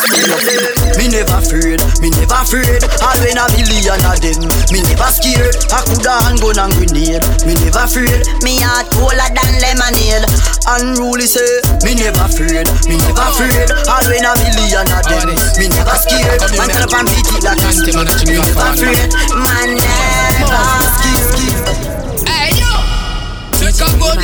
[1.02, 2.86] Me never afraid, me never afraid.
[3.02, 5.58] All when a million of them, me never scared.
[5.74, 7.26] I coulda handgun and grenade.
[7.42, 8.22] Me never afraid.
[8.46, 10.30] Me heart colder than lemonade.
[10.70, 13.66] Unruly say, me never afraid, me never afraid.
[13.90, 16.38] All when a million of them, me never scared.
[16.54, 17.98] Man turn up and beat it like a stick.
[18.30, 20.62] Me never afraid, man never
[21.02, 21.21] scared.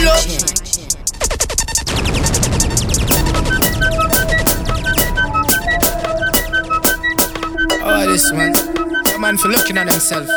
[0.08, 0.58] A.
[7.84, 8.52] Oh, this man.
[8.52, 10.28] The man for looking at himself.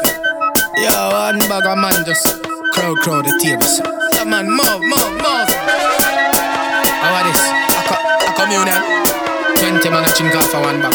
[0.76, 2.26] Yo, one bag of man just
[2.72, 3.80] crowd, crowd the tables.
[4.14, 5.50] Yeah, man, move, move, move.
[7.00, 7.42] How are oh, this?
[7.76, 8.80] A, co- a communion.
[9.58, 10.94] 20 man a drink off for one bag.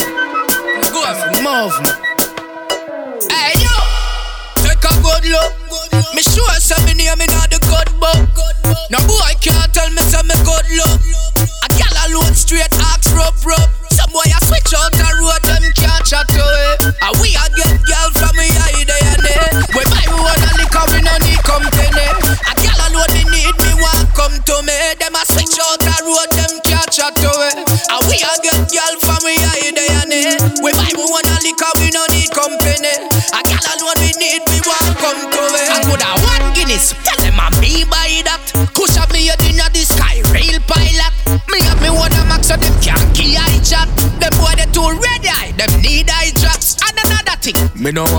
[0.92, 2.05] Go on, move, man.
[5.20, 5.52] Good look.
[6.14, 8.28] Me sure say me name me not the good book.
[8.90, 11.00] No boy can't tell me say me good look.
[11.64, 13.70] A gal alone straight axe rope rope.
[13.92, 16.92] Some boy a switch out the road them can't chat to it.
[17.00, 19.44] And we a get girl from me eye day and day.
[19.72, 22.08] We buy we one a liquor we no need company.
[22.28, 22.85] A gal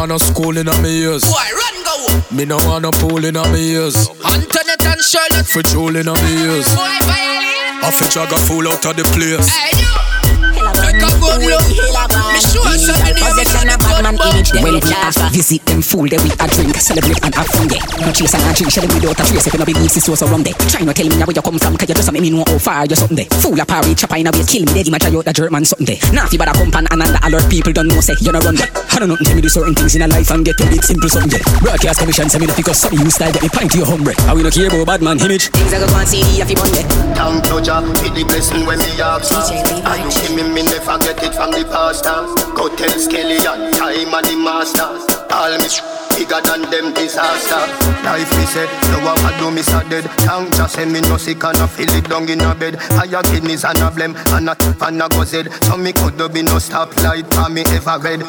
[0.07, 1.21] want no school in a me ears.
[1.23, 2.35] boy run go.
[2.35, 4.09] Me no want no pool in a me ears.
[4.23, 6.67] Antoinette and Charlotte, For jewel in a me ears.
[6.75, 7.83] boy violate.
[7.83, 9.47] I fit jagger full out of the place.
[9.49, 12.16] Hey yo, take a good look.
[12.37, 14.61] Me sure say me name is on the good.
[14.61, 17.81] When we have visit them fool they with a drink, celebrate and have fun there.
[17.97, 20.05] No chase and a drink, shell them without a trace if you no believe this
[20.05, 20.53] was around there.
[20.69, 22.61] Try not tell me where you come from, cause you just make me know how
[22.61, 23.25] far you're something there.
[23.41, 25.89] Fool a party, chopper in a way, kill me dead, imagine you the German something
[25.89, 25.97] there.
[26.13, 28.69] Nafi but a compan and under alert people don't know say you no run there.
[28.69, 30.85] I don't know tell me do certain things in a life and get to big
[30.85, 31.45] simple something there.
[31.65, 34.13] Broadcast commission say me not because some you style get me pint to your hungry.
[34.29, 35.49] I will not care about bad man image.
[35.57, 36.85] Things I go on CD if you want there.
[37.17, 39.41] Thank you, Jah, for the blessing when me ask her.
[39.89, 42.26] And you give me, me never get it from the pastor.
[42.55, 44.89] Go tell Skelly and time and the master.
[45.31, 45.81] All me sh-
[46.17, 47.61] bigger than them disaster.
[48.01, 50.05] Life me say, no one can do me so dead.
[50.25, 52.75] Thank Jah say me no sick and I feel it down in a bed.
[52.97, 55.51] Higher kidneys and a blem and a tip and a go zed.
[55.65, 58.21] So me could be no stop light for me ever read.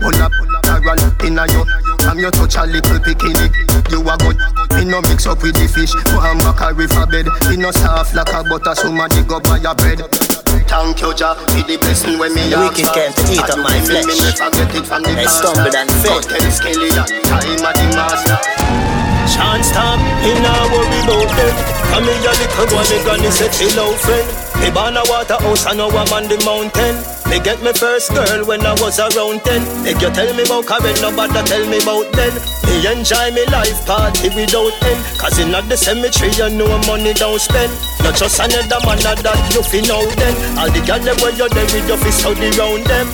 [0.00, 1.64] Pull up, pull up, I run in a yo.
[2.00, 3.52] From you touch a little bikini,
[3.92, 4.38] you a good.
[4.78, 5.92] Me no mix up with the fish.
[6.10, 7.26] Go and back a river bed.
[7.50, 8.74] Me no soft like a butter.
[8.74, 10.41] Somebody go buy a bread.
[10.72, 14.06] Thank you, Jah, for the blessing when me ask wicked can't eat up my flesh.
[14.06, 16.22] Me never get it from the I stumbled and fell.
[16.22, 19.01] Go tell Skelly and time of the master.
[19.32, 21.54] Chance stop, he nah worry about them.
[21.88, 24.28] Come here, little boy, me granny say chill out, friend.
[24.60, 27.00] Me born a Waterhouse, I know I'm on the mountain.
[27.32, 29.88] Me get my first girl when I was around 10.
[29.88, 32.36] Make you tell me about Karen, nobody tell me about then.
[32.68, 35.00] Me enjoy me life party without end.
[35.16, 37.72] Cause in the cemetery, you know money don't spend.
[38.04, 40.36] Not just another man that you feel know then.
[40.60, 43.08] All the girls where you're there with your fist out around them.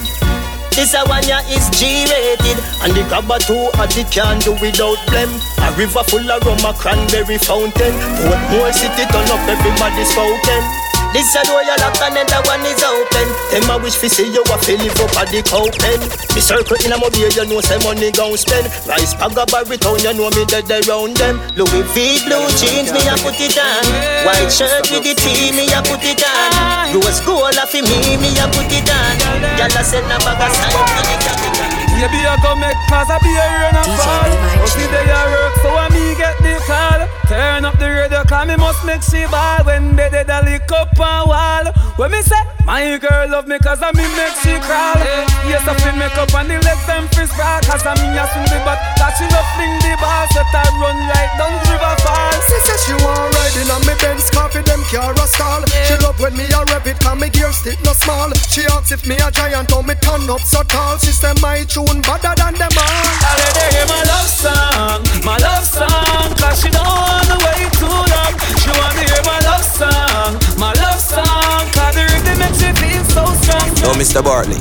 [0.79, 4.95] This a one ya is G-rated And the grabber too hot the can do without
[5.11, 7.99] blame A river full of rum, a cranberry fountain.
[8.23, 12.65] Put more city turn up, everybody's spoken this a door you lock and the one
[12.69, 13.29] is open.
[13.51, 16.01] Them a wish fi see you a fi live up at the copen.
[16.35, 18.69] Me circle in a mobile, you know say money gon' spend.
[18.87, 21.41] Rice bag a barry town, you know me dead around them.
[21.57, 23.85] Louis V blue jeans, me a put it on.
[24.27, 26.95] White shirt with the tee, me a put it on.
[26.95, 29.17] Rose gold a fi me, me a put it on.
[29.57, 30.77] Gyal a send a bag of sign
[31.09, 31.58] the capital.
[31.99, 34.31] Baby, I go make cause I be a rain and fall.
[34.31, 37.03] But oh, see they a work, so I me get the call.
[37.27, 39.67] Turn up the radio, cause me must make she ball.
[39.67, 41.73] When they did a lick up on wall.
[41.97, 45.01] When me say, my girl love me cause I me make she crawl.
[45.01, 47.65] Eh, yes, I feel make up and the legs them fist sprawl.
[47.65, 50.29] Cause I me a swing the bat, cause she love fling the ball.
[50.37, 52.37] Set I run right down river fall.
[52.45, 55.65] She say she want ride in on me Benz coffee, them car a stall.
[55.65, 55.89] Eh.
[55.89, 58.29] She love when me a rev it, cause me gear stick no small.
[58.53, 61.01] She asks if me a giant, or me turn up so tall.
[61.01, 63.09] She say my tune better than them all.
[63.25, 67.73] I let her hear my love song, my love song, cause she don't wanna wait
[67.81, 68.33] too long.
[68.61, 73.03] She wanna hear my love song, my love song, cause the rhythm makes she feel
[73.15, 73.69] so strong.
[73.79, 74.23] Yo, Mr.
[74.23, 74.61] Bartley,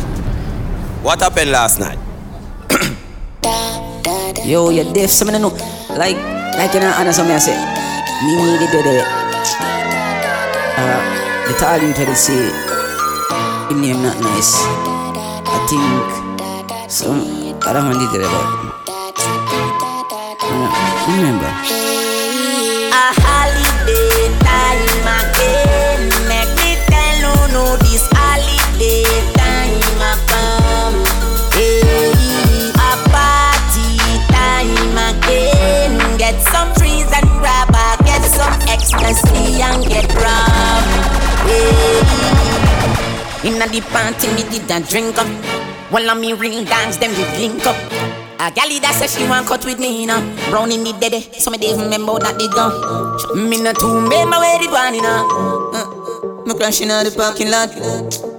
[1.03, 1.99] what happened last night?
[4.47, 5.49] Yo, you deaf, some know.
[5.89, 6.15] Like,
[6.55, 7.57] like you know, understand me, I say,
[8.23, 9.03] me need it, baby.
[10.79, 11.01] Uh,
[11.47, 12.47] the tall you try to say,
[13.67, 14.55] him name not nice.
[15.43, 18.47] I think, so, I don't want to tell about.
[20.39, 20.67] Uh,
[21.11, 21.86] remember.
[22.87, 26.07] A holiday time again.
[26.31, 29.03] Make me tell you no this holiday
[29.35, 31.03] time a come.
[31.51, 33.99] Hey, a party
[34.31, 36.17] time again.
[36.17, 40.91] Get some trees and grab a get some ecstasy and get robbed.
[41.43, 42.01] Hey,
[43.43, 45.27] inna the party me did a drink up.
[45.91, 47.75] While me ring dance, them we link up.
[48.39, 50.21] A galley that says she want cut with me, you know.
[50.53, 52.69] The dead, so me even remember that they gone.
[53.33, 55.25] Me not too me my way the one, you know.
[56.45, 57.73] Me crashing out the parking lot.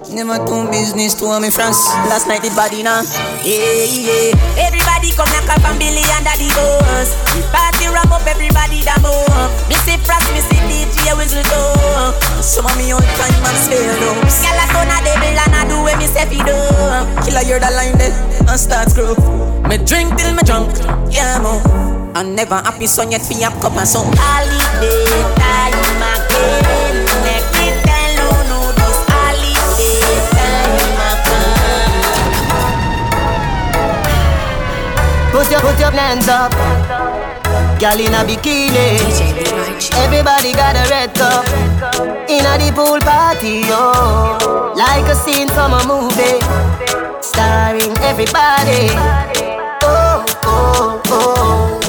[0.07, 1.83] Never do business to me France.
[2.07, 3.03] Last night the body now.
[3.43, 4.31] Yeah, yeah.
[4.55, 7.11] Everybody come knock up and Billy under the bus.
[7.35, 9.51] The party wrap up, everybody da up.
[9.67, 11.61] Me see Frost, me see DJ whistle do.
[12.39, 14.47] Some of me old time man spell ups.
[14.47, 16.55] Gyal a a devil and a do what me say fi do.
[17.27, 18.15] Killer the line there
[18.47, 19.48] and start screw.
[19.69, 20.73] Me drink till me drunk,
[21.13, 21.61] yeah mo.
[22.15, 25.05] And never happy son yet fi up cup and so holiday
[25.37, 27.05] time again.
[27.53, 31.93] Me tell you no this holiday time again.
[35.31, 36.49] Put your, put your hands up.
[37.79, 38.97] Girl in a bikini.
[40.01, 41.45] Everybody got a red cup.
[42.27, 44.73] In a the pool party, yo.
[44.73, 46.41] Like a scene from a movie.
[47.21, 48.89] Starring everybody.
[48.97, 49.58] Oh,
[50.59, 51.79] oh, oh.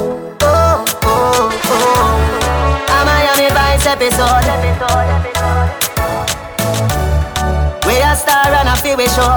[0.41, 2.95] Oh, oh, oh.
[2.95, 4.47] A Miami Vice episode.
[7.85, 9.35] We a star and a feel we show.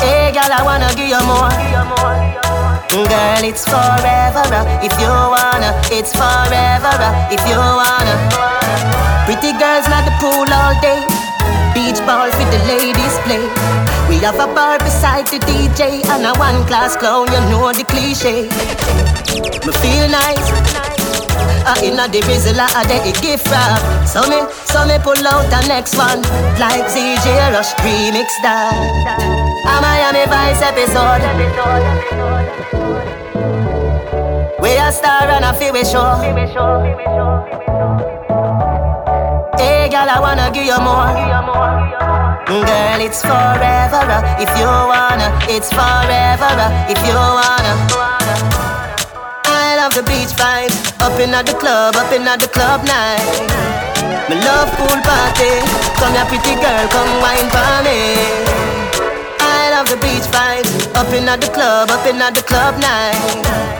[0.00, 1.50] Hey, girl, I wanna give you more.
[2.90, 5.70] Girl, it's forever uh, if you wanna.
[5.90, 8.14] It's forever uh, if you wanna.
[9.26, 11.06] Pretty girls not the pool all day.
[11.74, 13.89] Beach balls with the ladies play.
[14.10, 17.30] We have a bar beside the DJ and a one class clown.
[17.30, 18.48] You know the cliche.
[19.64, 20.50] Me feel nice.
[21.62, 25.48] Uh, inna the rizzle a day it gift wrap So me, so me pull out
[25.50, 26.22] the next one
[26.58, 28.72] Like ZJ Rush remix that
[29.68, 31.22] A Miami Vice episode
[34.60, 36.24] We a star and a feel we I
[40.20, 41.10] wanna give you more
[42.46, 48.20] Girl it's forever uh, if you wanna It's forever uh, if you wanna
[49.70, 50.76] I love the beach vibes.
[51.00, 53.22] Up in at the club, up in at the club night.
[54.28, 55.52] My love pool party.
[55.98, 58.14] Come here, pretty girl, come wine for me.
[59.40, 60.94] I love the beach vibes.
[60.94, 63.79] Up in at the club, up in at the club night.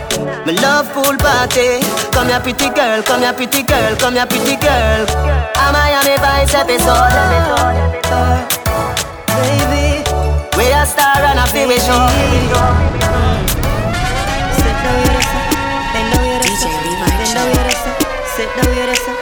[0.51, 1.78] Me love pool party.
[2.11, 5.07] Come here, pretty girl, come here, pretty girl, come here, pretty girl.
[5.07, 7.14] A Miami Vice episode.
[9.30, 10.03] Baby,
[10.59, 12.03] we a star and a feel we show.
[14.59, 15.22] Sit down here,
[15.94, 17.70] bend down here, bend down here,
[18.34, 18.90] sit down here.
[18.90, 19.20] I've been waiting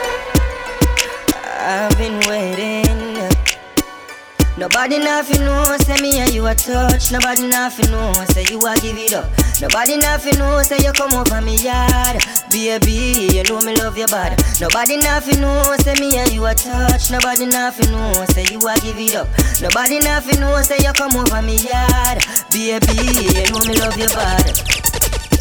[4.59, 7.13] Nobody nothing know, say me and you a touch.
[7.13, 9.31] Nobody nothing know, say you a give it up.
[9.61, 12.19] Nobody nothing know, say you come over me yard.
[12.51, 14.35] Baby, you know me love your body.
[14.59, 17.09] Nobody nothing know, say me and you a touch.
[17.09, 19.29] Nobody nothing know, say you a give it up.
[19.61, 22.19] Nobody nothing know, say you come over me yard.
[22.51, 22.99] Baby,
[23.31, 24.51] you know me love your body.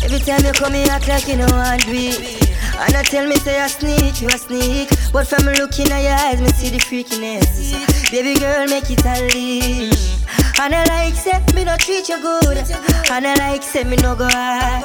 [0.07, 2.58] Every time you come here, act like you know I do it.
[2.81, 4.89] And I tell me say I sneak, you a sneak.
[5.13, 7.75] But from looking at your eyes, me see the freakiness.
[8.11, 10.15] Baby girl, make it a unleash.
[10.61, 12.59] And I like say me no treat you good.
[13.11, 14.83] And I like say me no go hard.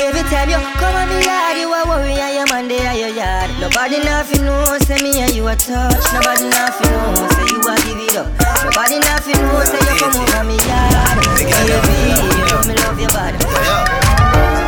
[0.00, 3.12] Every time you come on me yard, you a worry and your man there your
[3.12, 3.50] yard.
[3.60, 6.00] Nobody nothing know, say me and you a touch.
[6.16, 8.28] Nobody nothing know, say you a give it up.
[8.64, 11.20] Nobody nothing know, say you come over me yard.
[11.36, 13.36] Baby, you know me love your body.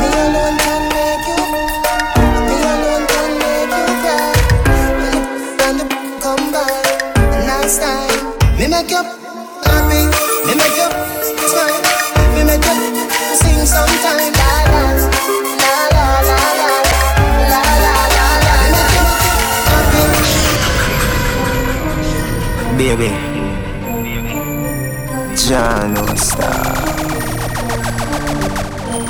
[0.00, 0.91] Me alone can
[7.78, 8.08] time.
[8.58, 9.02] Me make you
[9.64, 10.02] happy.
[10.46, 10.88] Me make you
[11.48, 11.80] smile.
[12.34, 12.74] Me make you
[13.40, 14.32] sing sometime.
[14.32, 14.52] La
[15.94, 18.82] la la la la la.
[22.78, 23.10] Baby,
[25.36, 26.62] John no star.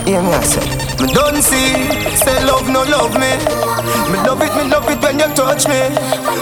[0.04, 0.68] Hear me I say,
[1.03, 1.74] me don't see,
[2.14, 3.34] say love no love me.
[4.11, 5.90] Me love it, me love it when you touch me.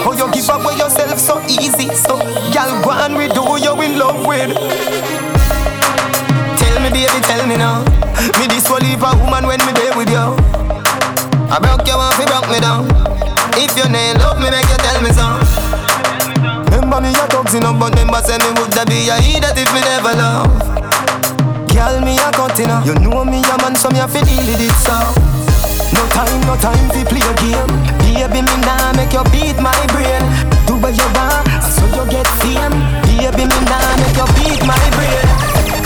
[0.05, 2.19] Oh, you give up away yourself so easy, so
[2.53, 4.53] gal go and we do you in love with.
[6.61, 7.81] Tell me baby, tell me now,
[8.37, 10.29] me this will leave a woman when me there with you.
[11.49, 12.85] I broke you off, you broke me down.
[13.57, 15.27] If you ain't love me, make you tell me so.
[16.69, 19.73] Remember me a thugs in but remember say me woulda be a he that if
[19.73, 20.70] me never love.
[21.73, 24.61] Girl, me a cutting You know me a man, so me a fi deal with
[24.61, 24.97] it so.
[25.95, 27.73] No time, no time fi play a game.
[28.03, 30.23] Baby, me nah make you beat my brain.
[30.67, 32.75] Do what you want, so you get fame.
[33.07, 35.27] Baby, me nah make you beat my brain.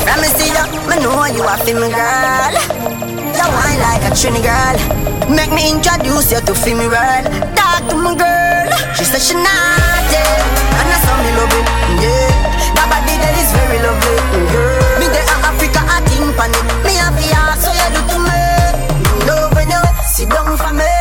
[0.05, 2.55] Let me see ya, me know you a feel me girl.
[3.37, 4.77] You whine like a Trini girl.
[5.29, 7.25] Make me introduce you to feel me world.
[7.57, 8.69] Talk to my girl.
[8.97, 11.67] She said she naughty, and I saw me love it.
[12.05, 12.29] Yeah,
[12.77, 14.44] that body that is very lovely,
[16.37, 16.85] It.
[16.85, 17.31] Me have the
[17.63, 19.27] so you do to me.
[19.27, 20.94] Love when you sit down for me,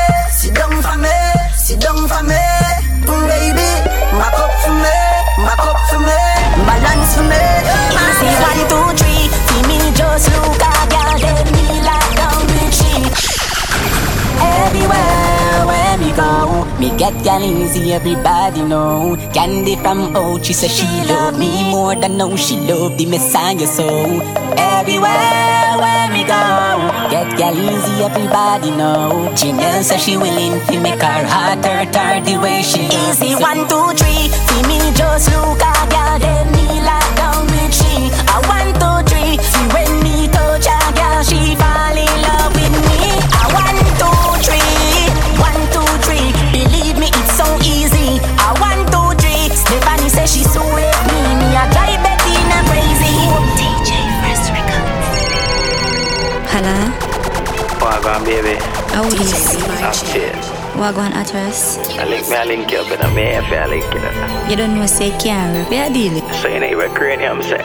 [17.04, 19.18] get gal easy, everybody know.
[19.34, 23.68] Candy from old, she say she love me more than know she love the Messiah
[23.68, 23.88] so.
[24.56, 26.44] Everywhere where me go,
[27.12, 29.28] get gal easy, everybody know.
[29.40, 33.68] Janelle say she willing to make her heart hurt her the way she Easy one,
[33.72, 34.24] two, three.
[34.48, 38.08] See me just look at girl, then me like down the tree.
[38.32, 38.93] I one, two,
[59.10, 59.24] baby.
[59.82, 60.46] how is Upstairs.
[60.76, 61.78] Wagwan address?
[62.00, 64.00] I link me, I link you up in a me, if I link you.
[64.00, 64.48] know.
[64.50, 66.24] You don't know say can't rap, yeah deal it.
[66.42, 67.62] So you know you were cranium say.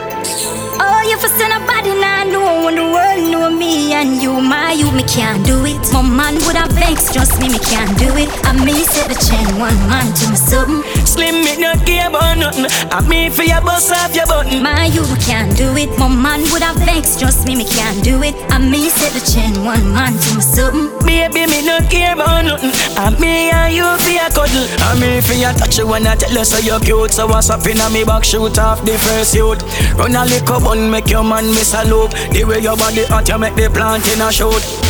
[0.81, 4.39] Oh, you for send a body now know when the world know me and you,
[4.39, 5.79] my you, me can't do it.
[5.91, 8.29] My man would have vex, trust me, me can't do it.
[8.45, 10.81] I me set the chain, one man to me something.
[11.09, 12.67] Slim me no care about nothing.
[12.93, 14.61] I me for your bust off your button.
[14.61, 15.89] My you me can't do it.
[15.97, 18.35] My man would have vex, trust me, me can't do it.
[18.53, 20.93] I me set the chain, one man to me something.
[21.07, 22.69] Baby, me no care about nothing.
[22.93, 24.67] I me and you for your cuddle.
[24.85, 27.11] I me for your touch you when I tell you so you're cute.
[27.11, 29.65] So what's up in me back shoot off the first youth.
[29.97, 32.11] Run a little bun, make your man miss a loop.
[32.29, 34.88] The way your body hot, you make the plant in a shoot.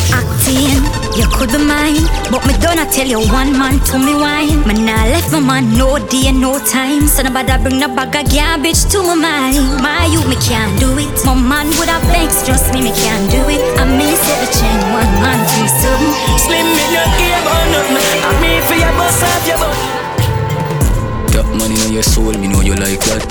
[0.50, 0.82] Acting,
[1.14, 4.66] you could be mine, but me don't tell you one man to me wine.
[4.66, 7.06] Man, I left my man no day, no time.
[7.06, 9.62] So nobody bring the bag of garbage to my mind.
[9.78, 11.06] My you, me can't do it.
[11.24, 13.62] My man would have vex, trust me, me can't do it.
[13.78, 16.14] I me set the chain, one man to me something.
[16.42, 18.22] Slim me no care about nothing.
[18.26, 21.30] I me for your bust off your button.
[21.30, 23.22] Got money on your soul, me know you like that.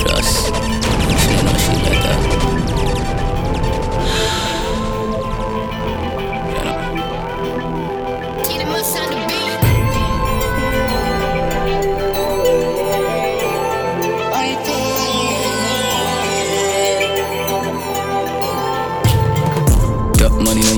[0.00, 0.81] Trust.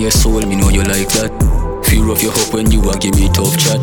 [0.04, 1.32] Your soul, me know you like that.
[1.88, 3.80] Fear of your hope when you a give me tough chat.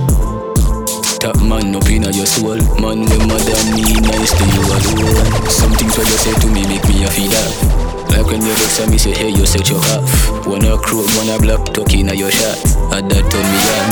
[1.17, 2.61] Top man up in your soul.
[2.77, 5.49] Man, mad than me, nice to you alone.
[5.49, 8.05] Some things what you say to me make me a feel that.
[8.13, 10.45] Like when you vex me say, hey, you set your half.
[10.45, 12.57] Wanna crow, wanna block, talking in your shot.
[12.93, 13.89] And that turn me on.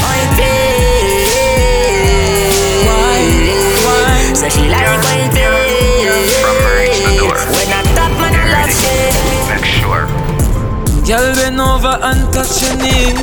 [0.00, 0.75] Why?
[11.06, 13.14] Girl, bend over and touch your knees.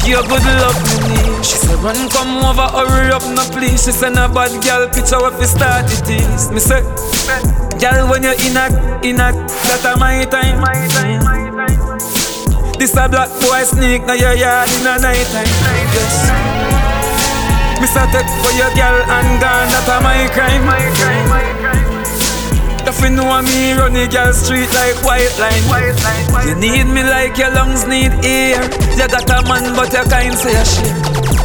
[0.00, 1.44] If good love me need.
[1.44, 3.84] She said, run, come over, hurry up, no please.
[3.84, 6.50] She said, no bad girl, picture what we start it is.
[6.50, 6.80] Me say,
[7.78, 8.66] girl, when you in a,
[9.04, 10.58] in a, that a my time.
[10.60, 11.20] My time.
[12.78, 15.52] This a black boy sneak, now your yard in a night time.
[15.92, 16.32] Yes.
[17.76, 20.64] Me say, take for your girl and gone, that a my crime.
[20.64, 21.28] My crime.
[21.28, 21.59] My crime.
[23.00, 25.64] If you know me, run the girl street like white line.
[25.72, 28.60] White line, white you need me like your lungs need air.
[28.92, 30.92] You got a man, but you can't say a shit.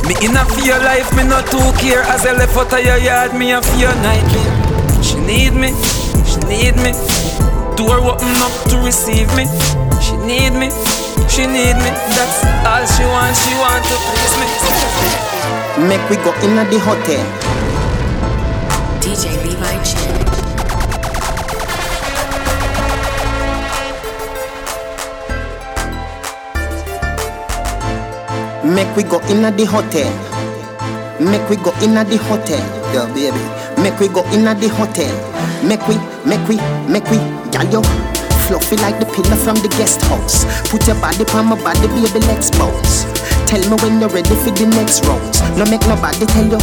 [0.03, 2.03] Me in a fear life, me not too care.
[2.12, 4.51] As I left out of your yard, me a fear nightmare.
[4.99, 5.72] She need me,
[6.28, 6.91] she need me.
[7.80, 9.47] Door open up to receive me.
[10.03, 10.68] She need me,
[11.32, 11.91] she need me.
[12.20, 14.47] That's all she want, she want to please me.
[15.88, 17.24] Make we go in at the hotel.
[18.99, 20.24] DJ Levi Chin.
[28.66, 30.09] Make we go in the hotel.
[31.22, 33.38] Make we go in the hotel, girl, baby.
[33.78, 35.13] Make we go in the hotel.
[35.61, 36.57] Make we, make we,
[36.89, 37.22] make we,
[37.53, 37.82] girl, yo.
[38.49, 40.49] Fluffy like the pillar from the guest house.
[40.74, 43.05] Put your body on my body, baby, let's bounce.
[43.45, 45.30] Tell me when you're ready for the next round.
[45.61, 46.57] No make nobody tell you,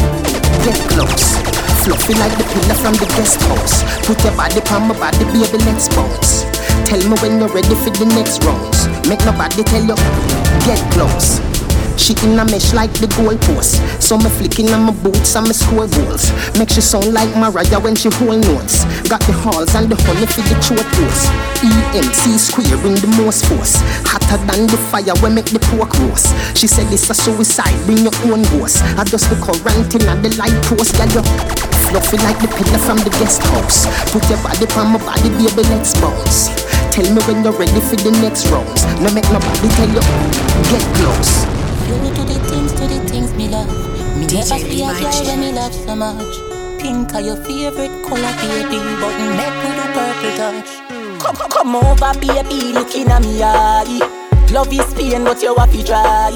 [0.66, 1.38] get close.
[1.86, 3.86] Fluffy like the pillar from the guest house.
[4.10, 6.42] Put your body on my body, baby, let's bounce.
[6.82, 8.90] Tell me when you're ready for the next rounds.
[9.06, 9.94] Make nobody tell you,
[10.66, 11.51] get close.
[11.96, 13.80] She in a mesh like the goalpost.
[14.00, 16.32] So me flicking on my boots and me score goals.
[16.58, 18.84] Make she sound like Mariah when she hold notes.
[19.08, 21.22] Got the halls and the honey for the throat goes.
[21.62, 23.76] EMC square in the most force.
[24.04, 26.32] Hotter than the fire when make the pork roast.
[26.56, 28.82] She said this a suicide, bring your own ghost.
[28.98, 31.22] I just the quarantine and the light post, girl you
[31.92, 33.84] fluffy like the pillar from the guest house.
[34.10, 36.48] Put your body on my body, baby, let's bounce.
[36.90, 38.84] Tell me when you're ready for the next rounds.
[39.00, 40.00] No make nobody tell you,
[40.72, 41.61] get close.
[41.92, 43.68] You to the things, to the things me love.
[44.16, 46.34] Me never see a girl when me love so much.
[46.80, 50.70] Pink are your favorite color, baby, but make me do purple touch.
[51.22, 54.00] Come, come, come over, baby, looking at me eye.
[54.50, 56.32] Love is pain, but you happy try.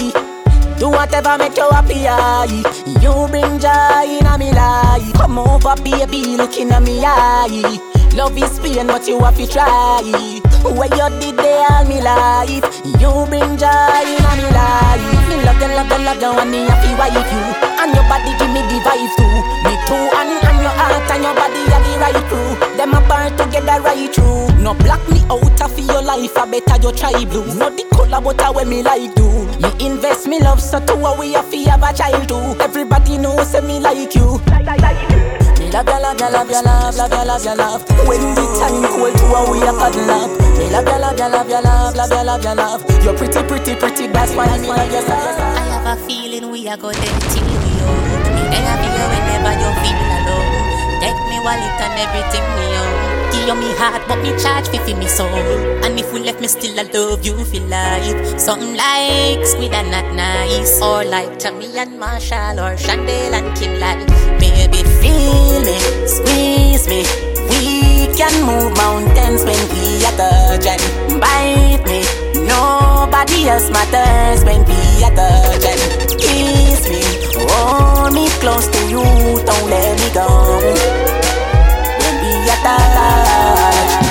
[0.78, 2.62] Do whatever make you happy, aye.
[3.00, 5.12] You bring joy in a me life.
[5.14, 7.80] Come over, baby, looking at me eye.
[8.14, 10.35] Love is pain, but you have to try.
[10.74, 12.64] Where you did they all me life.
[12.98, 15.02] You bring joy in me life.
[15.28, 17.44] Me love you, love you, love you, and me happy wife you.
[17.78, 19.30] And your body give me the vibe too.
[19.64, 22.76] Me too, and, and your heart and your body are the right crew.
[22.76, 24.48] Them a bar together right through.
[24.60, 27.46] No block me out of your life, I better you try blue.
[27.54, 29.26] No the color, but I when me like do.
[29.60, 32.56] Me invest me love, so to a have to have a child too.
[32.60, 34.38] Everybody knows say me like you.
[34.50, 35.15] Me love ya, love
[35.70, 37.82] love ya, love, love ya, love ya, love.
[38.06, 40.30] When the time cold to a we a cuddle up.
[40.58, 42.82] Me love ya, love love ya, love, love ya, love.
[43.04, 44.06] You're pretty, pretty, pretty.
[44.08, 45.16] That's why me love ya, ya.
[45.16, 48.04] I have a feeling we are going to we old.
[48.34, 51.00] Me there for you whenever you feel alone.
[51.00, 53.16] Take me wallet and everything we own.
[53.46, 55.28] Give me heart, but me charge fi fi me soul.
[55.84, 58.40] And if we left me still, I love you for life.
[58.40, 63.78] Something like squid and not nice, or like Tommy and Marshall, or Chandel and Kim
[63.78, 64.02] like.
[64.40, 67.00] Baby, feel me, squeeze me.
[67.50, 67.62] We
[68.16, 70.82] can move mountains when we are touching.
[71.20, 72.00] Bite me,
[72.46, 75.80] nobody else matters when we are touching.
[76.18, 77.02] Kiss me,
[77.48, 79.04] hold me close to you,
[79.48, 80.28] don't let me go.
[82.00, 84.06] When we are touch.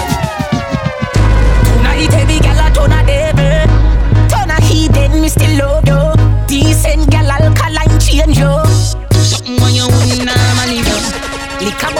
[1.66, 3.68] Tonight every gal a turn a devil
[4.30, 5.75] Turn a heathen, me still love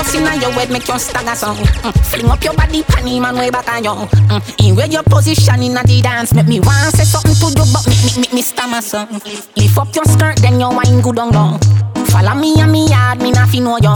[0.06, 1.94] Bust inna your head make you stagger song mm.
[2.06, 4.68] Fling up your body panty man way back on you mm.
[4.68, 7.82] In where your position inna the dance Make me want say something to you but
[7.90, 9.10] me, me, me, me stammer song
[9.58, 11.60] Lift up your skirt then your wine good on long
[12.14, 13.92] Follow me and me yard, me not fi know you.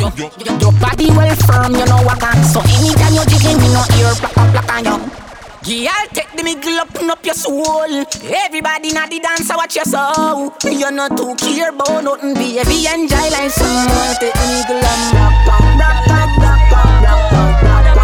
[0.60, 4.12] Your body well firm, you know what I So anytime you jiggling, me no ear
[4.20, 5.29] black up black on you.
[5.60, 7.84] Girl, take the middle, open up your soul.
[8.32, 10.56] Everybody na the dance, watch your soul.
[10.64, 12.88] You're not too care about nothing, baby.
[12.88, 14.20] Enjoy life so much.
[14.24, 18.00] Take the middle and rock, rock, rock, rock, rock, rock, rock, rock.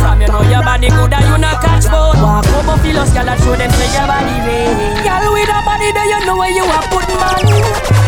[0.00, 3.28] From you know your body good and you not catch boat Walk over feel girl
[3.28, 4.70] and show them say your body way
[5.02, 7.44] Girl with a body that you know where you are put man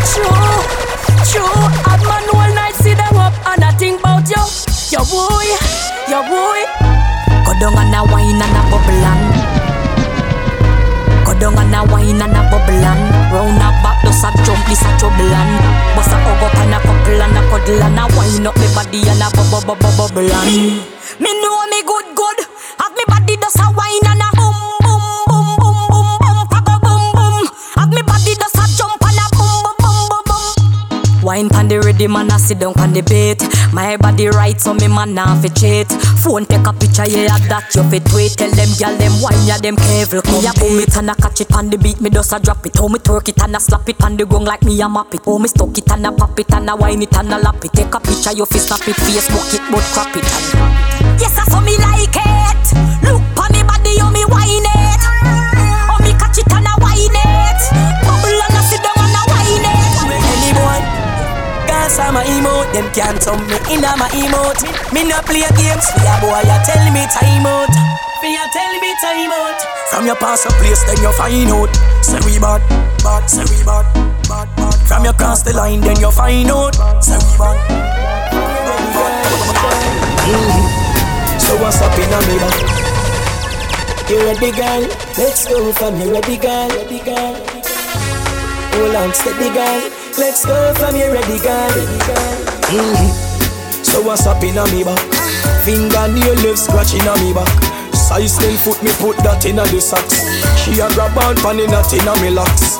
[0.09, 0.31] True,
[1.27, 1.53] true
[1.85, 4.41] Hot man all night see them up and I think about you
[4.89, 5.45] Your boy,
[6.07, 7.12] your boy
[7.45, 9.23] Go down and a wine and a bubble and
[11.25, 14.63] Go down and a wine and a bubble and Round a back does a jump
[14.67, 15.51] this a trouble and
[15.95, 18.67] Bust a hug up and a couple and a cuddle and a wine up me
[18.75, 20.81] body and a bubble bubble bubble and
[21.19, 22.39] Me know me good good.
[22.79, 26.75] Have me body does a wine and a boom boom boom boom boom boom Papa
[26.81, 27.45] boom boom.
[27.75, 31.23] Have me body does a jump and a boom boom boom boom boom.
[31.23, 33.39] Wine pan the ready man a sit down pan the bait
[33.73, 35.89] My body right so me man nah fi cheat.
[36.21, 38.37] Phone take a picture yeah that you fit tweet.
[38.37, 41.41] Tell them gyal them wine yeah them careful Me a boom it and a catch
[41.41, 42.77] it pan the beat Me just a drop it.
[42.77, 45.13] How me twerk it and a slap it pan the gong like me a map
[45.13, 45.25] it.
[45.25, 47.65] How me stuck it and a pop it and a wine it and a lap
[47.65, 47.73] it.
[47.73, 48.95] Take a picture you fi snap it.
[48.95, 50.23] Facebook it but crop it.
[50.23, 52.22] And Yes I saw me like it
[62.13, 64.61] cause emote, them can't turn me in my emote.
[64.93, 67.73] Me no play games, yeah boy, you tell me time out.
[68.23, 69.59] You tell me time out.
[69.89, 71.69] From your past a place, then you find out.
[72.01, 72.61] Say we bad,
[73.03, 73.85] bad, say we bad,
[74.29, 74.75] bad, bad.
[74.87, 76.75] From your cross the line, then you find out.
[77.03, 77.57] Say we bad.
[80.23, 81.39] Mm.
[81.39, 82.53] So what's up in a mirror?
[84.09, 84.81] You ready, girl?
[85.17, 87.35] Let's go from here, ready, girl, ready, girl.
[88.73, 90.02] Hold on, steady, girl.
[90.13, 92.37] Let's go from here, ready, girl, ready, girl.
[92.69, 93.09] Mm.
[93.81, 95.01] So what's up in a me back?
[95.65, 97.49] Fingernail left scratching a me back.
[97.97, 100.21] Size 10 foot, me put that in a the socks.
[100.61, 102.77] She a grab on pan in a tin a me locks.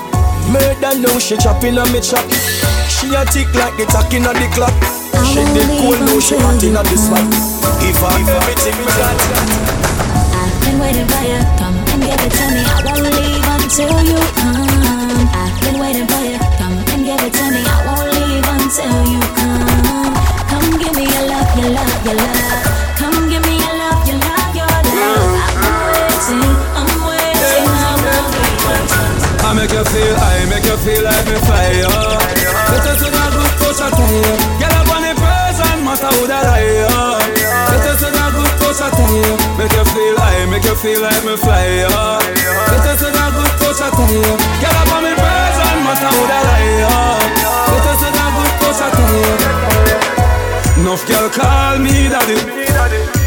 [0.54, 2.22] Murder now, she chopping a me chop.
[2.86, 4.78] She a tick like the tack in a the clock.
[5.26, 7.26] She did cool now, she hot in a the spot.
[7.82, 9.18] Give her everything we got.
[10.38, 11.42] I've been waiting for you.
[11.58, 12.62] Come and give it to me.
[12.62, 14.73] I won't leave until you come.
[22.04, 24.84] Come give me your love, your love, your love.
[25.56, 26.44] I'm waiting,
[26.76, 27.64] I'm waiting.
[29.40, 33.00] I make you feel, I make you feel like me oh Get that
[33.96, 38.36] good Get up on the present, matter who that I, oh Get us to that
[38.36, 44.36] good you Make you feel, I make you feel like me oh Get that good
[44.60, 45.16] Get up on the
[45.88, 46.12] matter
[48.80, 49.63] that good
[50.84, 52.36] Enough girl call me daddy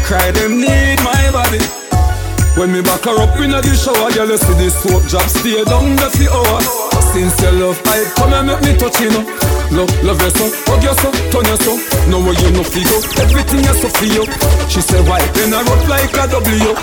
[0.05, 1.57] Cry them need my body
[2.53, 5.61] when me back her up in the shower, girl, you see this soap drop stay
[5.61, 6.57] down the for hour.
[7.13, 9.21] Since your love, I come and make me touch you know.
[9.69, 11.77] Love, love you so, hug you so, turn you so.
[12.09, 14.25] Know where you no feel everything you so feel.
[14.73, 15.21] She say why?
[15.37, 16.73] Then I rock like a W.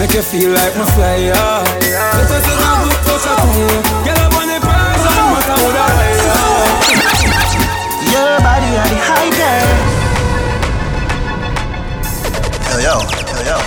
[0.00, 1.36] Make you feel like my flyer.
[1.36, 3.68] Let us see how good touch I you.
[4.08, 6.16] Girl, I'm on the person, matter who that I
[8.16, 9.97] Your body are the
[12.82, 12.98] yo,
[13.32, 13.58] hell yo.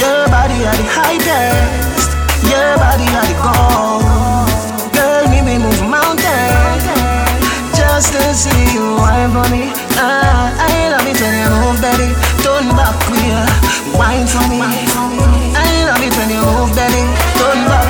[0.00, 2.10] Your body the highest.
[2.50, 4.02] Your body the gold.
[4.94, 6.84] Girl, me move mountains
[7.76, 8.98] just to see you
[9.30, 9.70] for me.
[9.94, 12.10] Ah, I love it when you move, baby.
[12.42, 13.30] Turn back for me.
[13.94, 17.02] I love it when you move, baby.
[17.38, 17.86] Turn back.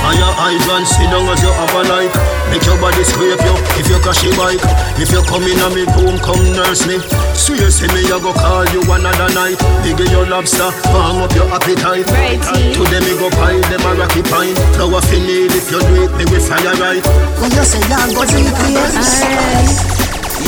[0.00, 2.19] Fire hydrant, sit down as you have a like
[2.90, 4.58] Make your body scrape you if you crash your bike
[4.98, 6.98] If you come in a me room, come nurse me
[7.38, 11.46] Swear say me, I go call you another night Big your lobster, warm up your
[11.54, 12.06] appetite
[12.74, 16.10] Today me go pie, them a rocky pine Flower fi need if you do it,
[16.18, 17.04] me will fire right
[17.38, 19.86] When you say that, go to the place.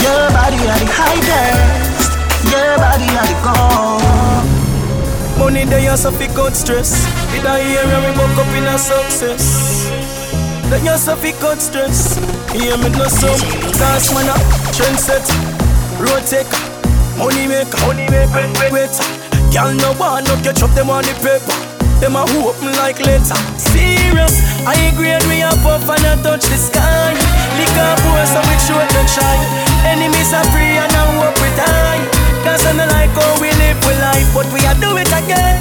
[0.03, 2.11] Your body are the highest.
[2.51, 4.47] Your body are the gold.
[5.39, 7.07] Money they are so fi cut stress.
[7.31, 10.22] Did I hear me woke up in a success?
[10.73, 12.17] Then yourself fi cut stress.
[12.49, 13.37] Hear me no some
[13.77, 14.37] Cause man a
[14.73, 15.21] trend set.
[16.01, 16.49] Road take
[17.21, 18.97] Money maker Money maker Wait.
[19.53, 21.53] Girl no want no catch up them on the paper.
[22.01, 24.41] Them a hope me like later Serious.
[24.65, 27.13] I grade me up up and I touch the sky.
[27.61, 29.45] Lick up post so we short and shine
[29.85, 32.01] Enemies are free and I hope we die
[32.49, 35.61] Cause I me like how we live we life But we are do it again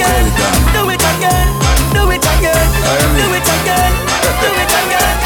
[0.00, 0.24] again
[0.72, 1.48] Do it again
[1.92, 2.68] Do it again
[3.20, 3.92] Do it again
[4.40, 5.16] Do it again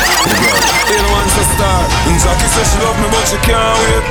[0.84, 1.86] Ain't wants to start.
[2.10, 4.04] And Jackie says she love me, but she can't wait.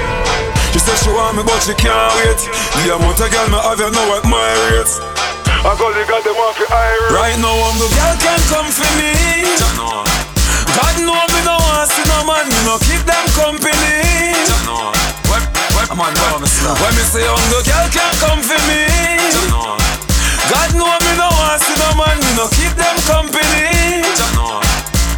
[0.74, 2.40] She says she want me, but she can't wait.
[2.82, 4.42] The amount of girl me have, you know what my
[4.74, 4.98] rates.
[5.46, 7.14] I got the got them off the iron.
[7.14, 9.14] Right now, I'm the girl can come for me.
[10.74, 14.34] God know me no want see no man, me no keep them company.
[15.30, 15.44] When,
[15.78, 19.83] when, when me say I'm the girl can come for me.
[20.54, 24.06] God know me no want see no man, me no keep them company.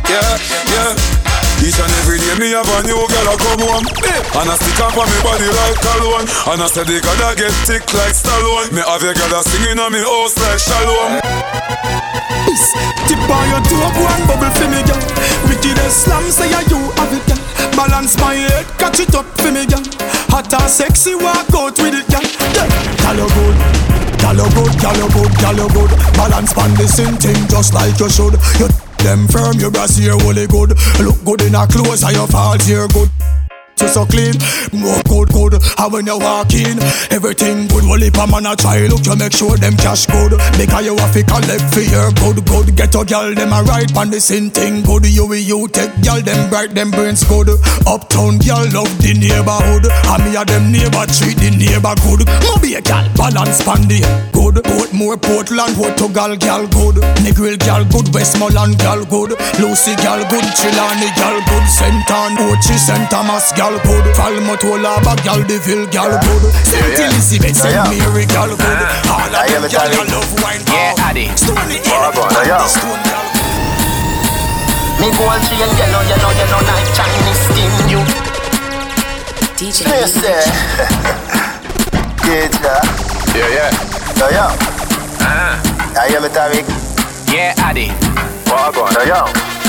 [0.08, 0.32] Yeah,
[0.72, 0.96] yeah.
[1.60, 3.86] Each and every day me have a new girl I come home.
[4.08, 6.28] Eh, and I stick up on me body like cologne.
[6.56, 8.72] And I said they gotta get thick like Stallone.
[8.72, 11.20] Me have a girl a singing on me house like Shalom.
[12.48, 12.72] Peace,
[13.10, 15.02] tip on your toe, go and bubble for me girl.
[15.52, 17.42] Wicked and slam, say you have it girl.
[17.76, 19.84] Balance my head, catch it up for me girl.
[20.32, 21.50] Hot and sexy walk
[24.86, 25.90] Girl you good, girl you good.
[26.14, 28.38] Balance pan the same thing just like you should.
[28.62, 28.70] You
[29.02, 30.78] them firm, your brassiere holy good.
[31.02, 33.10] Look good in a clothes, and your falls here good
[33.86, 34.34] you so clean.
[34.74, 35.54] More good, good.
[35.78, 36.80] And when you walk in,
[37.14, 37.86] everything good.
[37.86, 40.34] Well, if a man a try, look, you make sure them cash good.
[40.58, 42.76] Because you have to collect for your good, good.
[42.76, 45.06] Get a girl, them a right on the same thing good.
[45.06, 47.50] You will you take girl, them bright, them brains good.
[47.86, 49.86] Uptown girl love the neighborhood.
[49.86, 52.26] And me a them neighbor treat the neighbor good.
[52.42, 54.02] Mobay a girl, balance pan the
[54.34, 54.58] good.
[54.66, 56.98] Portmore, Portland, Portugal girl good.
[57.22, 59.38] Negril girl good, Westmoreland girl good.
[59.62, 61.66] Lucea girl good, Chilani girl good.
[61.70, 62.10] St.
[62.10, 63.10] Ann, Ochi, St.
[63.12, 64.16] Thomas girl gal good.
[64.16, 64.62] Falmouth,
[65.04, 66.54] bag gal, Deville gal good.
[66.64, 67.00] St.
[67.00, 67.76] Elizabeth, St.
[67.90, 68.80] Mary gal good.
[69.10, 71.28] All of them gal, you love wine Yeah, Addy.
[71.36, 73.26] Stony Hill, Stone gal
[75.00, 78.02] Me gold chain, yellow, yellow, yellow like Chinese skin you.
[79.60, 80.44] DJ Listen
[82.24, 82.80] Get ya
[83.36, 84.48] Yeah, yeah Yo, yo.
[85.20, 85.60] Ah
[86.00, 86.66] I hear me, Tariq
[87.32, 87.90] Yeah, Addy.
[88.48, 89.65] What on, yo, yo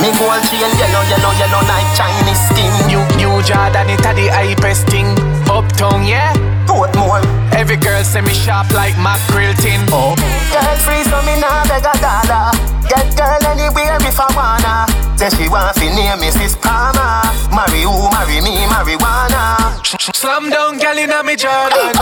[0.00, 2.72] me gold chain yellow, yellow, yellow like Chinese skin.
[2.88, 5.08] New, new Jordan, it a the hypest thing.
[5.48, 6.32] Uptown, yeah.
[6.66, 7.22] Portmore.
[7.54, 9.80] Every girl say me sharp like mackerel tin.
[9.88, 10.14] Oh.
[10.52, 12.52] Girl free, so me nah beg a dollar.
[12.88, 14.86] Get girl anywhere if I wanna.
[15.16, 16.60] Say she want fi name Mrs.
[16.60, 17.24] Palmer.
[17.54, 19.56] Marry who, marry me, marijuana.
[20.14, 21.94] Slam down, girl inna me Jordan.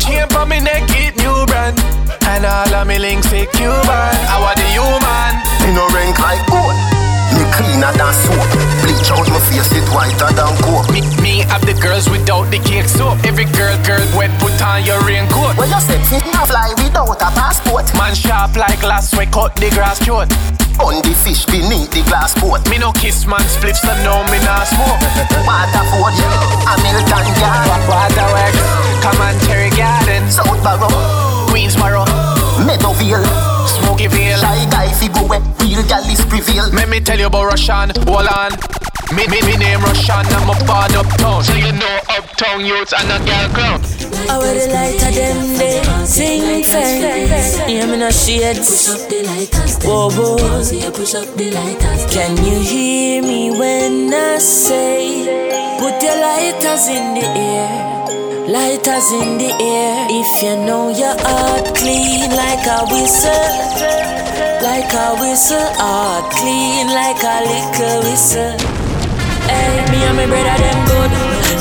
[0.00, 1.78] Chain for me neck, it new brand.
[2.24, 4.14] And all of me links say Cuban.
[4.32, 5.32] I want the human.
[5.60, 6.93] Me no rank like gold.
[7.54, 8.50] Cleaner than soap.
[8.82, 10.90] Bleach out my face, it whiter than coke.
[10.90, 13.22] Me, me have the girls without the cake soap.
[13.22, 15.54] Every girl, girl, wet, put on your raincoat.
[15.54, 17.86] Well, you said fit not fly without a passport.
[17.94, 20.30] Man sharp like glass, we cut the grass short.
[20.82, 22.66] On the fish beneath the glass boat.
[22.68, 24.98] Me no kiss man spliffs, so no me nah smoke.
[25.46, 26.18] Waterford,
[26.66, 28.58] Hamilton Garden, Waterworks,
[28.98, 30.90] come on Cherry Garden, South Barrow,
[31.46, 32.02] Queensboro,
[32.66, 33.22] Meadowvale.
[33.64, 35.40] Smoky Vale Shy guy fi go where
[35.74, 38.52] real gal is prevail Let me tell you about Russian, hold on
[39.14, 41.44] me, me, me name Russian, I'm a part uptown.
[41.44, 43.80] So you know uptown youths and a girl crown
[44.28, 45.82] I wear the light of them day?
[46.06, 49.84] Sing fence Yeah, me no shades Push up the lighters.
[49.84, 50.62] Whoa, whoa.
[50.62, 52.12] See you push up the lighters.
[52.12, 58.03] Can you hear me when I say Put your lighters in the air
[58.46, 60.06] Lighters in the air.
[60.10, 63.32] If you know your heart clean like a whistle,
[64.60, 68.52] like a whistle, heart clean like a liquor whistle.
[69.48, 71.10] Hey, me and my brother them good.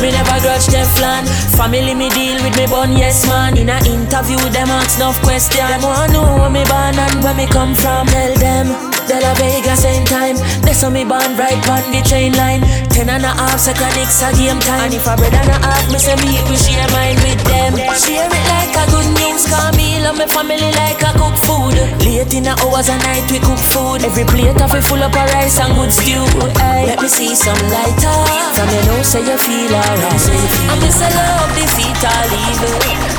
[0.04, 1.24] Me never grudge Teflon.
[1.56, 3.58] Family me deal with me bun, yes man.
[3.58, 5.64] In a interview, them ask enough question.
[5.64, 8.08] Them want to know where me born and where me come from.
[8.08, 8.93] Tell them.
[9.08, 10.38] De La Vega same time.
[10.64, 12.62] They saw me born right on the train line.
[12.90, 14.88] Ten and a half seconds a game time.
[14.88, 17.76] And if a bread and a half, me say me we share mine with them.
[18.00, 21.76] Share it like a good news, call me love my family like a cook food.
[22.06, 24.08] Late in the hours a night we cook food.
[24.08, 26.24] Every plate of it full up of rice and good stew.
[26.64, 26.88] Aye.
[26.88, 28.18] Let me see some lighter.
[28.56, 30.24] From you know say you feel alright.
[30.72, 32.78] I miss a love defeat all evil.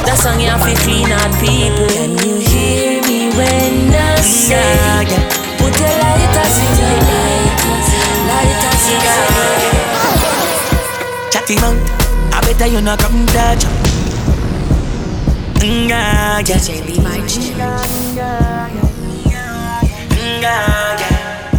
[0.09, 1.89] That song you have to clean out people.
[1.93, 5.44] Can you hear me when I say?
[5.65, 7.89] Put your lighters in the lighters,
[8.29, 9.01] lighters in
[11.33, 11.77] Chatty man,
[12.35, 13.65] I better you not come touch.
[15.65, 16.61] Mm, yeah, yeah.
[16.61, 17.41] JB my G.
[17.41, 17.65] Mm,
[20.43, 21.57] yeah, yeah.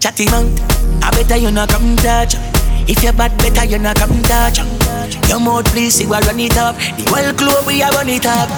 [0.00, 0.46] Chatty man,
[1.02, 2.36] I better you not come touch.
[2.88, 4.60] If you're bad, better you not come touch.
[5.28, 6.76] Your mouth please, see we run it up.
[6.96, 8.48] The world club we are run it up.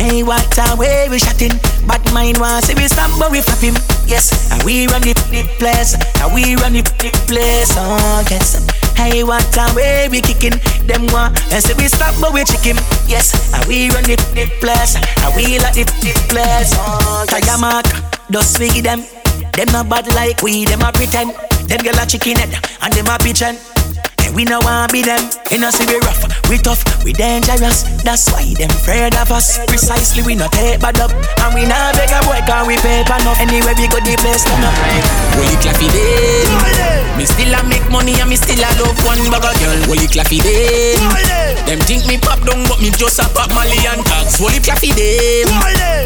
[0.00, 1.52] Hey, what a way we shot in.
[1.84, 3.76] Bad mind want see we stop, but we flap him.
[4.08, 7.68] Yes, and we run the, the place, and we run the, the place.
[7.76, 8.64] Oh, yes.
[8.96, 10.56] Hey, what a way we kicking.
[10.88, 12.80] Them want and say we stop, but we chick him.
[13.04, 16.72] Yes, and we run the, the place, and we like the, the place.
[16.80, 17.36] Oh, yes.
[17.36, 17.84] Tiger mark,
[18.32, 19.04] just feed them.
[19.52, 21.36] Them not bad like we, them a pretend.
[21.68, 23.60] Them girl a chicken head, and them a pigeon.
[24.24, 25.28] And we no want be them.
[25.52, 27.86] You know see we rough, we tough, we dangerous.
[28.02, 29.62] That's why them afraid of us.
[29.70, 33.06] Precisely we not take bad up, and we not beg a boy can we pay
[33.06, 33.38] enough.
[33.38, 34.74] Anyway we go the place turn up.
[35.38, 36.42] Holy claffy day.
[37.14, 39.78] Me still a make money and me still a love one bag of girl.
[39.86, 40.98] Holy claffy day.
[41.70, 44.42] Them think me pop down, but me just a pop Molly and tags.
[44.42, 45.46] Holy claffy day.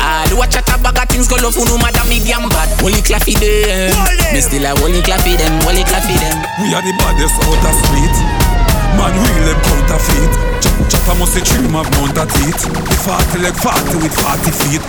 [0.05, 2.69] I do a chat about bag of things go love no matter me damn bad.
[2.85, 3.97] Holy claffy them,
[4.29, 6.37] me still a holy claffy them, holy claffy them.
[6.61, 8.74] We are the baddest out of street.
[8.99, 10.31] Man, real them counterfeit.
[10.63, 12.63] Ch- Chopper must a dream of mount a teeth.
[12.67, 14.83] The 40 like 40 with 40 feet.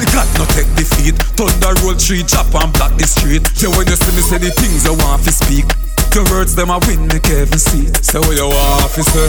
[0.00, 1.16] The God no take defeat.
[1.36, 3.44] Thunder roll tree, chop and block the street.
[3.60, 5.68] Yeah, when you see me say the things I want to speak.
[6.10, 7.86] The words them I win, make heaven see.
[8.02, 9.28] Say what you want, officer.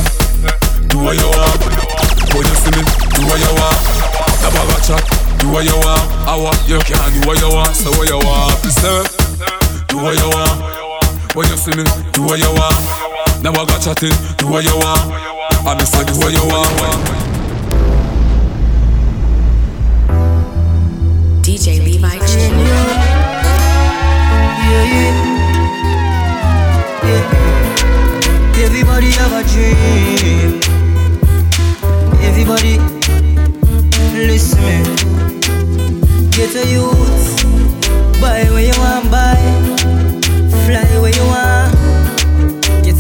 [0.90, 1.62] Do what you want.
[2.34, 2.82] When you see me,
[3.16, 3.80] do what you want.
[4.42, 5.04] Never got chat.
[5.40, 6.06] Do what you want.
[6.26, 7.76] I want you can do what you want.
[7.76, 9.04] Say what you want, officer.
[9.92, 11.36] Do what you want.
[11.36, 11.84] When you see me,
[12.16, 13.11] do what you want.
[13.44, 14.14] Never got chatting.
[14.38, 15.02] Do what you want.
[15.66, 16.70] I me say do what you want.
[21.42, 22.52] DJ Levi G.
[28.64, 30.62] Everybody have a dream.
[32.22, 32.78] Everybody,
[34.16, 34.78] listen me.
[36.30, 37.44] Get a youth,
[38.22, 39.36] buy where you want, buy,
[40.66, 41.51] fly where you want.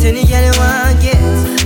[0.04, 1.22] Any girl you want, get.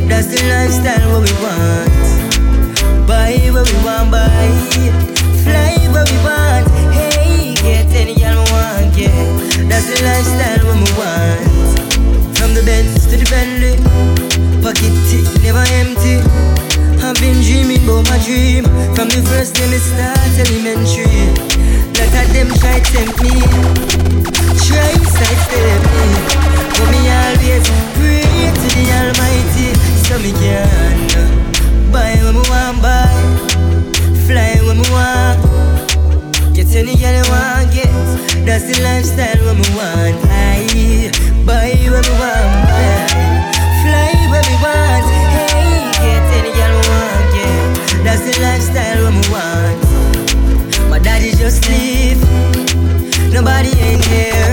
[0.10, 3.08] That's the lifestyle what we want.
[3.08, 4.52] Buy where we want, buy,
[5.42, 6.68] fly where we want.
[6.92, 9.10] Hey, get any girl we want, get.
[9.72, 12.36] That's the lifestyle what we want.
[12.36, 13.80] From the Benz to the Bentley,
[14.60, 16.20] pocket tick never empty.
[17.08, 18.66] I've been dreaming about my dream
[19.00, 21.32] from the first day me start elementary.
[21.96, 23.40] Lot of them try tempt me,
[24.60, 26.08] try sidestep me,
[26.76, 27.66] but me always
[27.96, 28.25] pray
[28.76, 29.72] the Almighty
[30.04, 33.08] so me can buy what me want buy,
[34.28, 35.40] fly what me want.
[36.54, 37.88] Get any girl you want get,
[38.46, 40.18] that's the lifestyle what me want.
[40.28, 41.12] I
[41.48, 43.08] buy what me want buy,
[43.82, 45.06] fly what me want.
[45.36, 49.80] Hey, get any girl we want get, that's the lifestyle what me want.
[50.90, 52.20] My daddy just leave,
[53.32, 54.52] nobody ain't here.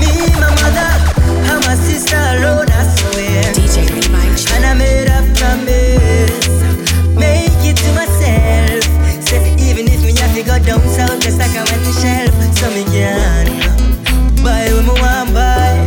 [0.00, 0.10] Me,
[0.42, 0.89] my mother,
[1.80, 3.42] sister alone, I swear.
[3.56, 6.48] DJ Levi And I made a promise,
[7.16, 8.84] make it to myself.
[9.24, 12.34] Say even if me have to go down south, just like I'm on the shelf,
[12.58, 13.80] so me can
[14.42, 15.86] buy what me want buy,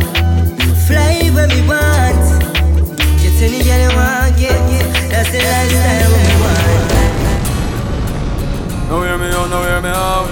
[0.86, 2.24] fly where me want.
[3.20, 4.60] Get any girl you want get,
[5.10, 7.04] that's the lifestyle what me want.
[8.88, 10.28] Now hear me out, now hear me out.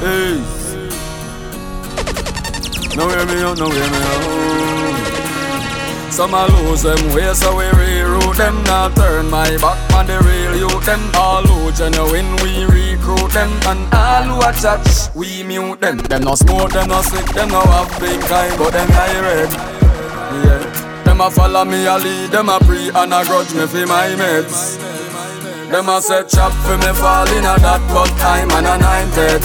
[0.00, 0.34] Hey.
[2.96, 4.73] Now hear me out, now hear me out.
[6.14, 8.62] Some a lose them way, so we reroute them.
[8.62, 10.86] Now turn my back on the real youth.
[10.86, 13.50] Them all who genuine, we recruit them.
[13.66, 15.98] And all who a chat, we mute them.
[15.98, 19.50] Them no smoke, them no sick, them no have big eye, but them eye red.
[20.46, 21.02] Yeah.
[21.02, 24.14] Them a follow me, a lead, them a pre and a grudge me for my
[24.14, 24.76] mates.
[25.66, 29.10] Them a set trap for me fall in a that but time and a nine
[29.18, 29.42] dead.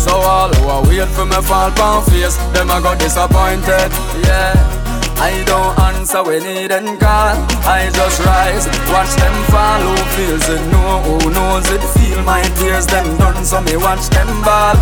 [0.00, 3.92] So all who a wait for me fall pound face, them a got disappointed.
[4.26, 4.79] Yeah,
[5.20, 7.36] I don't answer when they then call.
[7.68, 9.80] I just rise, watch them fall.
[9.84, 10.62] Who feels it?
[10.72, 11.82] No, who knows it?
[11.94, 13.44] Feel my tears, them done.
[13.44, 14.76] So me watch them ball.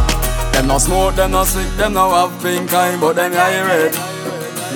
[0.52, 3.94] Them no smoke, them no sick, them no have pink eye, but them eye red.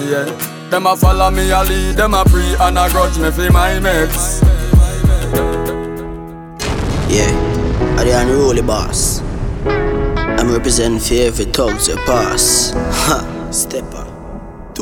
[0.03, 3.51] Yeah, them a follow me, a lead, them a pray and a grudge me for
[3.53, 4.43] my mates.
[7.09, 7.31] Yeah,
[7.99, 9.21] I the unruly boss.
[9.65, 12.73] I'm representing fear for every thugs you pass.
[12.77, 14.12] Ha, stepper.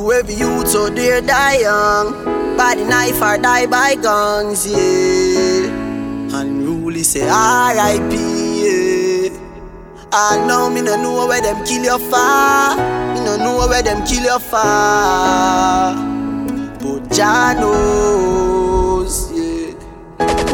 [0.00, 2.24] To every youth out there die young,
[2.56, 5.68] by the knife or die by guns, yeah.
[6.32, 8.16] And Unruly say R.I.P.
[8.64, 9.28] Yeah.
[10.10, 12.76] I know me no know where them kill your far.
[13.12, 15.92] Me no know where them kill your far.
[16.80, 19.76] But Jah knows, yeah.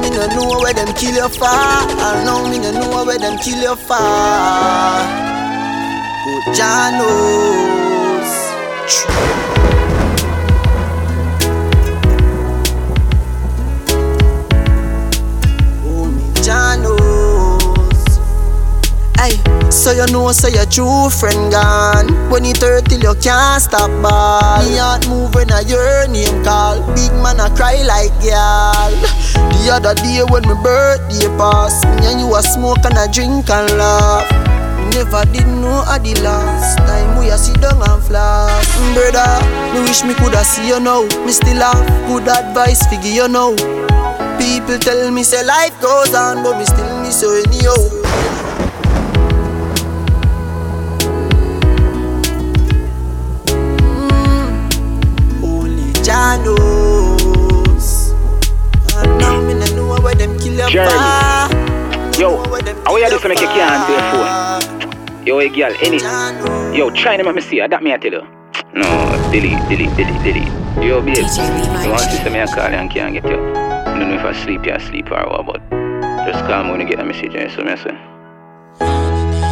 [0.02, 1.86] Me no know where them kill your far.
[1.86, 5.06] I know me no know where them kill your far.
[6.26, 7.95] But Jah knows.
[19.86, 22.30] So you know, so your true friend gone.
[22.30, 24.62] When you hurt till you can't stop ball.
[24.62, 26.78] Me heart move when I hear name call.
[26.94, 28.90] Big man I cry like girl.
[29.34, 33.50] The other day when my birthday pass, me and you a smoke and a drink
[33.50, 34.55] and laugh.
[34.96, 38.64] Never did know at the last time we a sit down and flash.
[38.96, 39.28] Brother,
[39.76, 41.02] me wish me coulda see you now.
[41.26, 43.52] Me still have good advice figure you know.
[44.40, 47.76] People tell me say life goes on, but me still miss you anyhow.
[55.44, 58.14] Mm, knows.
[58.96, 60.88] And now me no know where them kill your Jeremy.
[60.96, 61.46] pa.
[65.26, 65.98] Yo, boy, girl, any.
[66.78, 67.58] Yo, try them, let me see.
[67.58, 68.22] That me I tell you.
[68.74, 68.86] No,
[69.32, 70.46] delete, delete, delete, delete.
[70.78, 71.16] Yo, babe.
[71.16, 73.34] You want to me a call and can't get you.
[73.34, 75.60] I don't know if I sleep, you sleep or what, but
[76.30, 77.90] just call me when you get a message and so me say.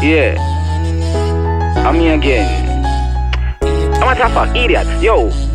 [0.07, 0.39] Yeah.
[1.85, 2.47] I'm here again.
[4.01, 4.87] I'm a top idiot.
[5.03, 5.54] Yo.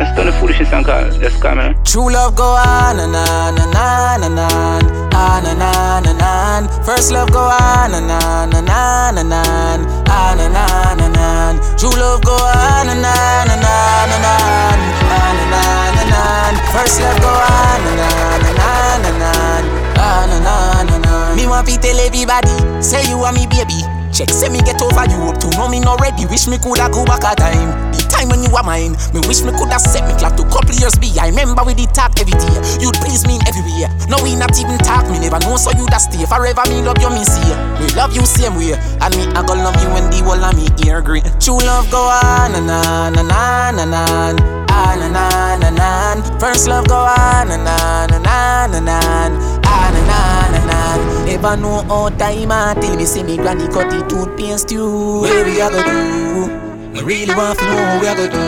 [0.00, 0.86] Turn the foolishness and.
[1.20, 1.76] Just call me.
[1.84, 4.80] True love go on and on and on and on,
[5.12, 6.84] on and on and on.
[6.88, 9.78] First love go on and on and on and on,
[10.08, 11.52] on and on and on.
[11.76, 16.52] True love go on and on and on and on, on and on and on.
[16.72, 19.62] First love go on and on and on and on,
[20.00, 21.36] on and on and on.
[21.36, 23.84] Me want to tell everybody, say you are me baby.
[24.16, 26.24] Check, say me get over you up to know me not ready.
[26.24, 27.99] Wish me coulda go back a time.
[28.20, 30.92] Time when you were mine, me wish me coulda set me clap to couple years
[31.00, 31.08] be.
[31.16, 32.52] I remember we did talk every day.
[32.76, 33.88] You'd please me in everywhere.
[34.12, 36.60] Now we not even talk, me never know so you da stay forever.
[36.68, 37.48] Me love you, me see.
[37.80, 40.52] Me love you same way, and me I go love you when the whole of
[40.52, 41.24] me ear green.
[41.40, 44.36] True love go on and on and on and on.
[44.68, 46.20] On and on and on.
[46.38, 49.32] First love go on and on and on and on.
[49.64, 51.24] On and on and on.
[51.24, 55.22] Never know how time until me see me granny cut the toothpaste too.
[55.22, 56.59] Where we a go do?
[56.92, 58.42] I really want to know what we a go do.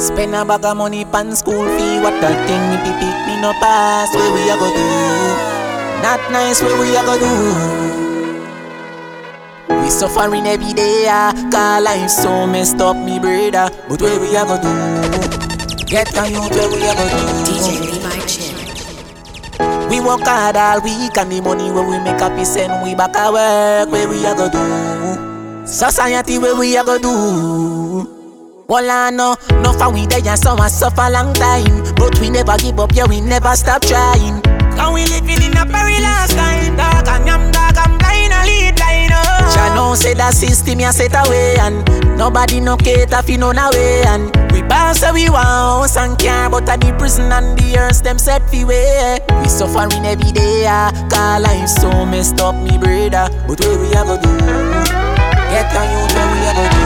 [0.00, 1.98] Spend a bag of money pan school fee.
[2.00, 4.14] What that thing me pick pick me no pass.
[4.14, 4.84] Where we a go do?
[6.02, 6.62] Not nice.
[6.62, 7.32] Where we a go do?
[9.82, 11.32] We suffering every day, ah.
[11.50, 13.68] Cause life so messed up, me brother.
[13.88, 14.70] But where we a go do?
[15.86, 17.18] Get a youth where we a go do?
[17.44, 18.54] DJ Levi Chin.
[19.90, 22.94] We work hard all week and the money where we make up is send we
[22.94, 23.90] back at work.
[23.90, 25.29] Where we a go do?
[25.70, 28.66] Society where we a go do?
[28.68, 31.94] Well, I know, no for we there and some suffer long time.
[31.94, 34.42] But we never give up, yeah, we never stop trying.
[34.76, 37.06] Cause we living in a perilous time, dog.
[37.08, 39.54] And I'm dog, I'm blind, I lead blind, oh.
[39.54, 41.84] Jah know say that system ya set away and
[42.18, 46.48] nobody no cater fi none away and we bounce say we want house and car
[46.50, 49.18] but at the prison and the earth them set fi way.
[49.42, 50.90] We suffering every day, ah.
[51.10, 53.30] Cause life so messed up, me brother.
[53.46, 54.89] But where we a go do?
[55.50, 56.79] Get a youth where we a go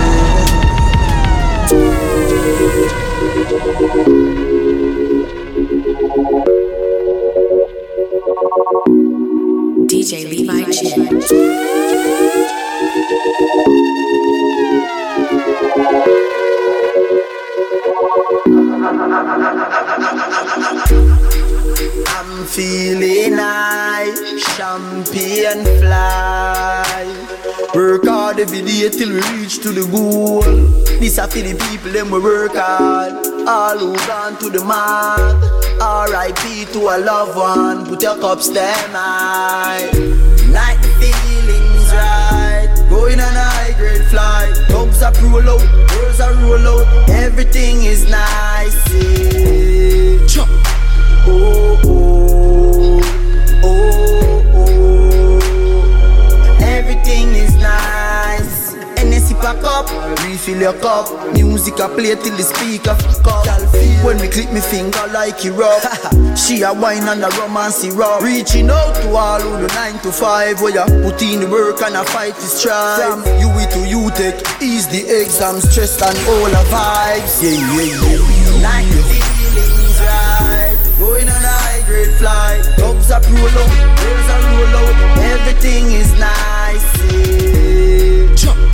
[28.45, 30.43] every day till we reach to the goal.
[31.01, 33.15] This a for the people them we work hard.
[33.49, 35.37] All who gone to the mark.
[35.81, 36.67] R.I.P.
[36.75, 37.87] to a loved one.
[37.87, 39.87] Put your cups them high.
[40.59, 42.69] Like the feelings right.
[42.91, 44.53] Going on a high grade flight.
[44.69, 46.87] Dogs are roll out, girls are roll out.
[47.09, 48.77] Everything is nice.
[50.37, 50.47] Yeah.
[51.27, 53.01] Oh, oh,
[53.65, 53.83] oh,
[54.53, 55.27] oh.
[56.61, 57.94] Everything is nice.
[59.45, 59.91] Pack up,
[60.25, 61.05] refill your cup.
[61.35, 63.45] Music I play till the speaker fuck up.
[64.01, 65.85] When me clip me finger like it rub.
[66.39, 68.23] she a wine and a romance rub.
[68.23, 71.83] Reaching out to all who do nine to five, where you put in the work
[71.83, 73.21] and a fight is strive.
[73.37, 77.45] You you to you take ease the exam stress and all the vibes.
[77.45, 78.65] Yeah, yeah, yeah.
[78.65, 80.73] Like the feelings right.
[80.97, 82.65] Going on a high grade flight.
[82.81, 83.69] Dogs are roll out,
[84.01, 85.19] girls are roll out.
[85.37, 86.89] Everything is nice.
[87.13, 88.35] Yeah.
[88.37, 88.74] Jump.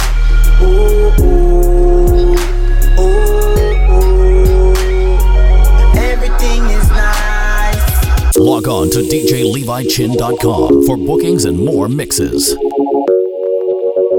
[5.96, 8.36] Everything is nice.
[8.36, 12.54] Log on to DJLeviChin.com for bookings and more mixes.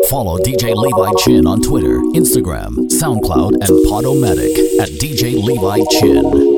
[0.09, 6.50] Follow DJ Levi Chin on Twitter, Instagram, SoundCloud, and Podomatic at DJ Levi Chin.